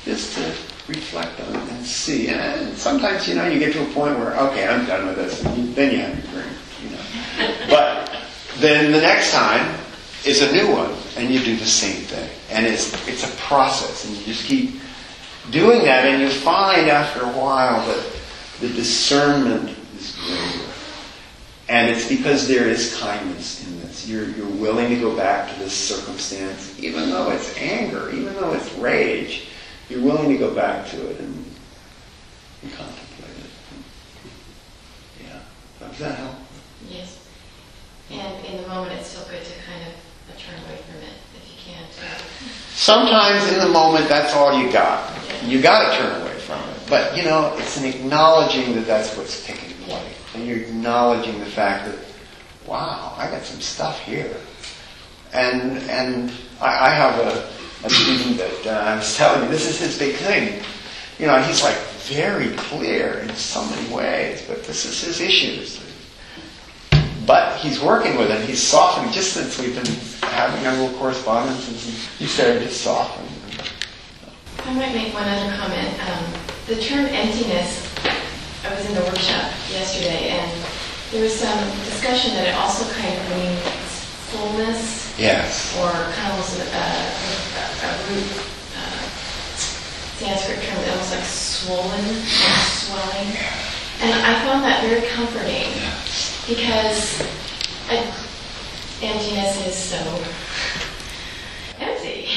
[0.05, 0.41] Just to
[0.87, 2.27] reflect on it and see.
[2.29, 5.43] And sometimes, you know, you get to a point where, okay, I'm done with this.
[5.43, 7.55] And then you have your drink, you know.
[7.69, 8.15] But
[8.57, 9.79] then the next time
[10.25, 10.93] is a new one,
[11.23, 12.29] and you do the same thing.
[12.51, 14.81] And it's, it's a process, and you just keep
[15.51, 18.15] doing that, and you find after a while that
[18.59, 20.69] the discernment is greater.
[21.69, 24.07] And it's because there is kindness in this.
[24.07, 28.51] You're, you're willing to go back to this circumstance, even though it's anger, even though
[28.53, 29.47] it's rage.
[29.89, 31.45] You're willing to go back to it and,
[32.63, 35.23] and contemplate it.
[35.23, 35.87] Yeah.
[35.87, 36.35] Does that help?
[36.89, 37.25] Yes.
[38.11, 39.93] And in the moment, it's still good to kind of
[40.37, 41.62] turn away from it if you can.
[41.62, 41.62] too.
[42.73, 45.09] Sometimes in the moment, that's all you got.
[45.43, 46.77] You got to turn away from it.
[46.89, 51.45] But you know, it's an acknowledging that that's what's taking place, and you're acknowledging the
[51.45, 51.97] fact that,
[52.65, 54.35] wow, I got some stuff here,
[55.33, 59.69] and and I, I have a, a student that uh, I was telling you this
[59.69, 60.63] is his big thing.
[61.19, 65.79] You know, he's like very clear in so many ways, but this is his issues.
[67.25, 68.43] But he's working with it.
[68.47, 69.11] He's softening.
[69.13, 69.85] Just since we've been
[70.29, 71.77] having a little correspondence, and
[72.19, 73.23] he started to soften.
[74.65, 75.91] I might make one other comment.
[76.09, 76.23] Um,
[76.67, 77.87] the term emptiness,
[78.65, 80.51] I was in the workshop yesterday, and
[81.11, 83.59] there was some discussion that it also kind of means
[84.31, 85.77] fullness Yes.
[85.77, 86.85] or kind of almost a, a,
[87.85, 88.27] a root
[88.75, 89.03] uh,
[90.17, 93.29] Sanskrit term, that almost like swollen or swelling.
[94.01, 95.69] And I found that very comforting
[96.47, 97.21] because
[99.01, 100.23] emptiness is so
[101.79, 102.27] empty.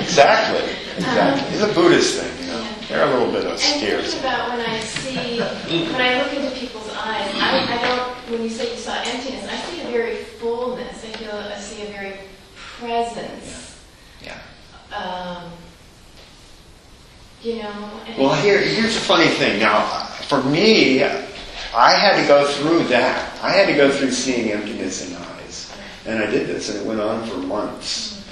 [0.00, 0.68] Exactly.
[0.96, 1.54] Exactly.
[1.56, 2.68] It's a Buddhist thing, you know.
[2.88, 4.02] They're a little bit And austere.
[4.02, 8.42] thinking about when I see, when I look into people's eyes, I, I don't, when
[8.42, 11.04] you say you saw emptiness, I see a very fullness.
[11.04, 12.14] I feel, I see a very
[12.78, 13.80] presence.
[14.22, 14.38] Yeah.
[14.94, 15.50] Um,
[17.42, 19.58] you know, and Well, here, here's a funny thing.
[19.60, 19.86] Now,
[20.28, 20.98] for me,
[21.74, 23.40] I had to go through that.
[23.42, 25.74] I had to go through seeing emptiness in eyes.
[26.04, 28.24] And I did this, and it went on for months.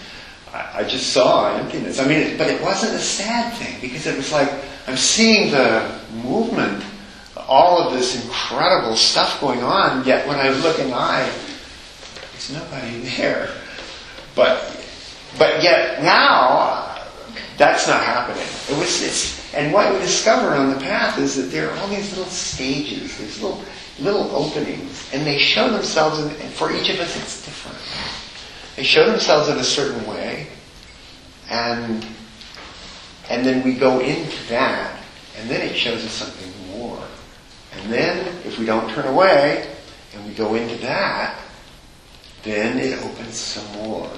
[0.53, 2.01] I, I just saw emptiness.
[2.01, 4.51] I mean, it, but it wasn't a sad thing, because it was like,
[4.86, 6.84] I'm seeing the movement,
[7.36, 11.30] all of this incredible stuff going on, yet when I look in eye,
[12.32, 13.55] there's nobody there.
[14.34, 14.86] But,
[15.38, 16.80] but yet now,
[17.61, 18.43] that's not happening.
[18.71, 21.89] It was, it's, and what we discover on the path is that there are all
[21.89, 23.63] these little stages, these little,
[23.99, 27.77] little openings, and they show themselves, in, and for each of us it's different.
[28.77, 30.47] They show themselves in a certain way,
[31.51, 32.07] and,
[33.29, 34.99] and then we go into that,
[35.37, 37.05] and then it shows us something more.
[37.75, 39.71] And then, if we don't turn away,
[40.15, 41.39] and we go into that,
[42.43, 44.11] then it opens some more.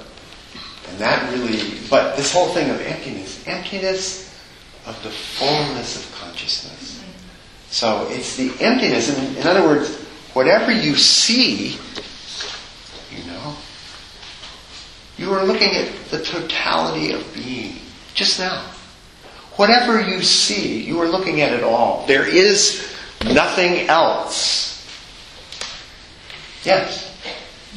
[0.88, 4.32] And that really, but this whole thing of emptiness, emptiness
[4.86, 7.02] of the fullness of consciousness.
[7.70, 9.96] So it's the emptiness, in, in other words,
[10.34, 11.78] whatever you see,
[13.10, 13.56] you know,
[15.16, 17.76] you are looking at the totality of being
[18.14, 18.62] just now.
[19.56, 22.06] Whatever you see, you are looking at it all.
[22.06, 24.86] There is nothing else.
[26.64, 27.08] Yes.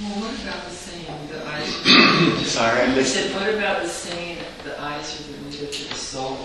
[0.02, 3.90] Well, what about the saying, the eyes Sorry, I I missed said, what about the
[3.90, 6.38] saying, the eyes are the window to the soul?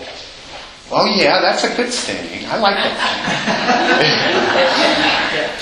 [0.93, 2.45] Oh yeah, that's a good saying.
[2.47, 2.91] I like that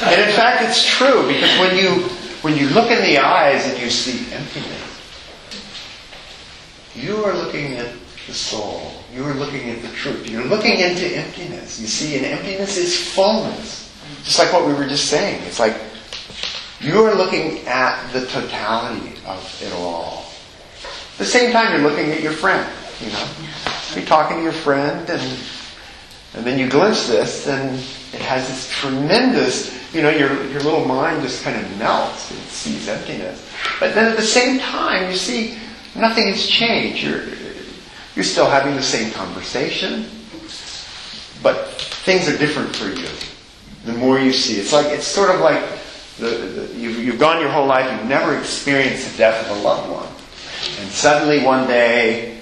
[0.01, 0.11] saying.
[0.19, 2.09] and in fact, it's true because when you
[2.41, 4.89] when you look in the eyes and you see emptiness,
[6.95, 7.93] you are looking at
[8.25, 8.91] the soul.
[9.13, 10.27] You are looking at the truth.
[10.27, 11.79] You're looking into emptiness.
[11.79, 13.93] You see, and emptiness is fullness.
[14.23, 15.43] Just like what we were just saying.
[15.43, 15.75] It's like
[16.79, 20.25] you are looking at the totality of it all.
[21.13, 22.67] At the same time, you're looking at your friend.
[22.99, 23.27] You know,
[23.95, 25.39] you're talking to your friend, and
[26.35, 27.75] and then you glimpse this, and
[28.13, 29.77] it has this tremendous.
[29.93, 32.31] You know, your your little mind just kind of melts.
[32.31, 33.49] It sees emptiness,
[33.79, 35.57] but then at the same time, you see
[35.95, 37.03] nothing has changed.
[37.03, 37.23] You're
[38.15, 40.05] you're still having the same conversation,
[41.41, 41.69] but
[42.03, 43.07] things are different for you.
[43.85, 45.63] The more you see, it's like it's sort of like
[46.19, 49.61] the, the, you've, you've gone your whole life, you've never experienced the death of a
[49.61, 50.07] loved one.
[50.81, 52.37] And suddenly one day,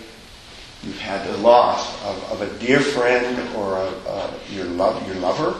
[0.83, 5.17] you've had the loss of, of a dear friend or a, a, your, love, your
[5.17, 5.55] lover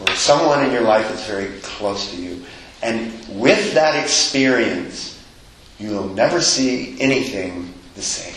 [0.00, 2.44] or someone in your life that's very close to you.
[2.82, 5.24] And with that experience,
[5.78, 8.34] you will never see anything the same.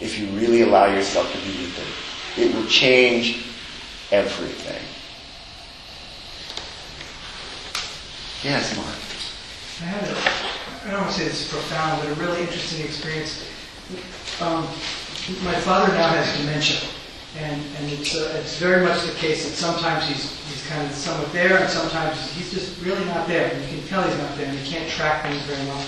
[0.00, 1.78] If you really allow yourself to be with
[2.36, 3.46] it, it will change
[4.10, 4.82] everything.
[8.46, 8.94] Yes, Mark.
[9.82, 10.14] I had a,
[10.86, 13.42] I don't want to say this is profound, but a really interesting experience.
[14.38, 14.62] Um,
[15.42, 16.78] my father now has dementia,
[17.42, 20.94] and, and it's, uh, it's very much the case that sometimes he's, he's kind of
[20.94, 23.50] somewhat there, and sometimes he's just really not there.
[23.50, 25.82] And you can tell he's not there, and he can't track things very well.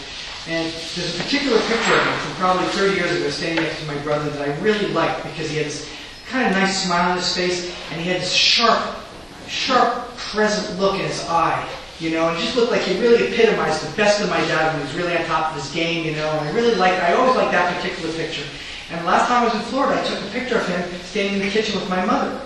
[0.51, 0.67] And
[0.99, 3.99] there's a particular picture of him from probably 30 years ago standing next to my
[4.03, 5.89] brother that I really liked because he had this
[6.27, 8.99] kind of nice smile on his face, and he had this sharp
[9.47, 11.67] sharp, present look in his eye.
[12.01, 14.81] You know, and just looked like he really epitomized the best of my dad when
[14.81, 16.05] he was really on top of his game.
[16.05, 17.03] You know, and I really liked.
[17.03, 18.45] I always liked that particular picture.
[18.91, 21.47] And last time I was in Florida, I took a picture of him standing in
[21.47, 22.41] the kitchen with my mother.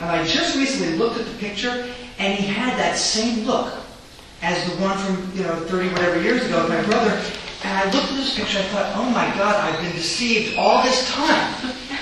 [0.00, 3.74] And I just recently looked at the picture, and he had that same look
[4.40, 7.22] as the one from, you know, 30 whatever years ago with my brother.
[7.64, 10.82] And I looked at this picture, I thought, oh my God, I've been deceived all
[10.82, 11.54] this time.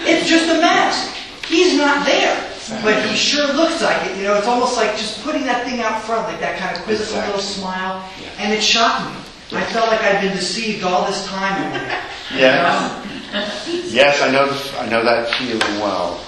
[0.05, 1.15] It's just a mask.
[1.47, 2.51] He's not there.
[2.83, 4.17] But he sure looks like it.
[4.17, 6.83] You know, it's almost like just putting that thing out front, like that kind of
[6.85, 7.35] quizzical Exactly.
[7.35, 8.09] little smile.
[8.39, 9.17] And it shocked me.
[9.59, 11.61] I felt like I'd been deceived all this time.
[11.63, 11.99] in it.
[12.33, 13.93] Yes.
[13.93, 14.47] Yes, I know,
[14.81, 16.21] I know that feeling well.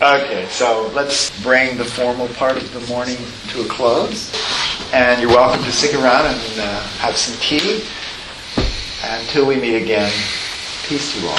[0.00, 3.16] Okay, so let's bring the formal part of the morning
[3.48, 4.30] to a close.
[4.92, 7.82] And you're welcome to stick around and uh, have some tea.
[9.02, 10.12] Until we meet again,
[10.84, 11.38] peace to you all.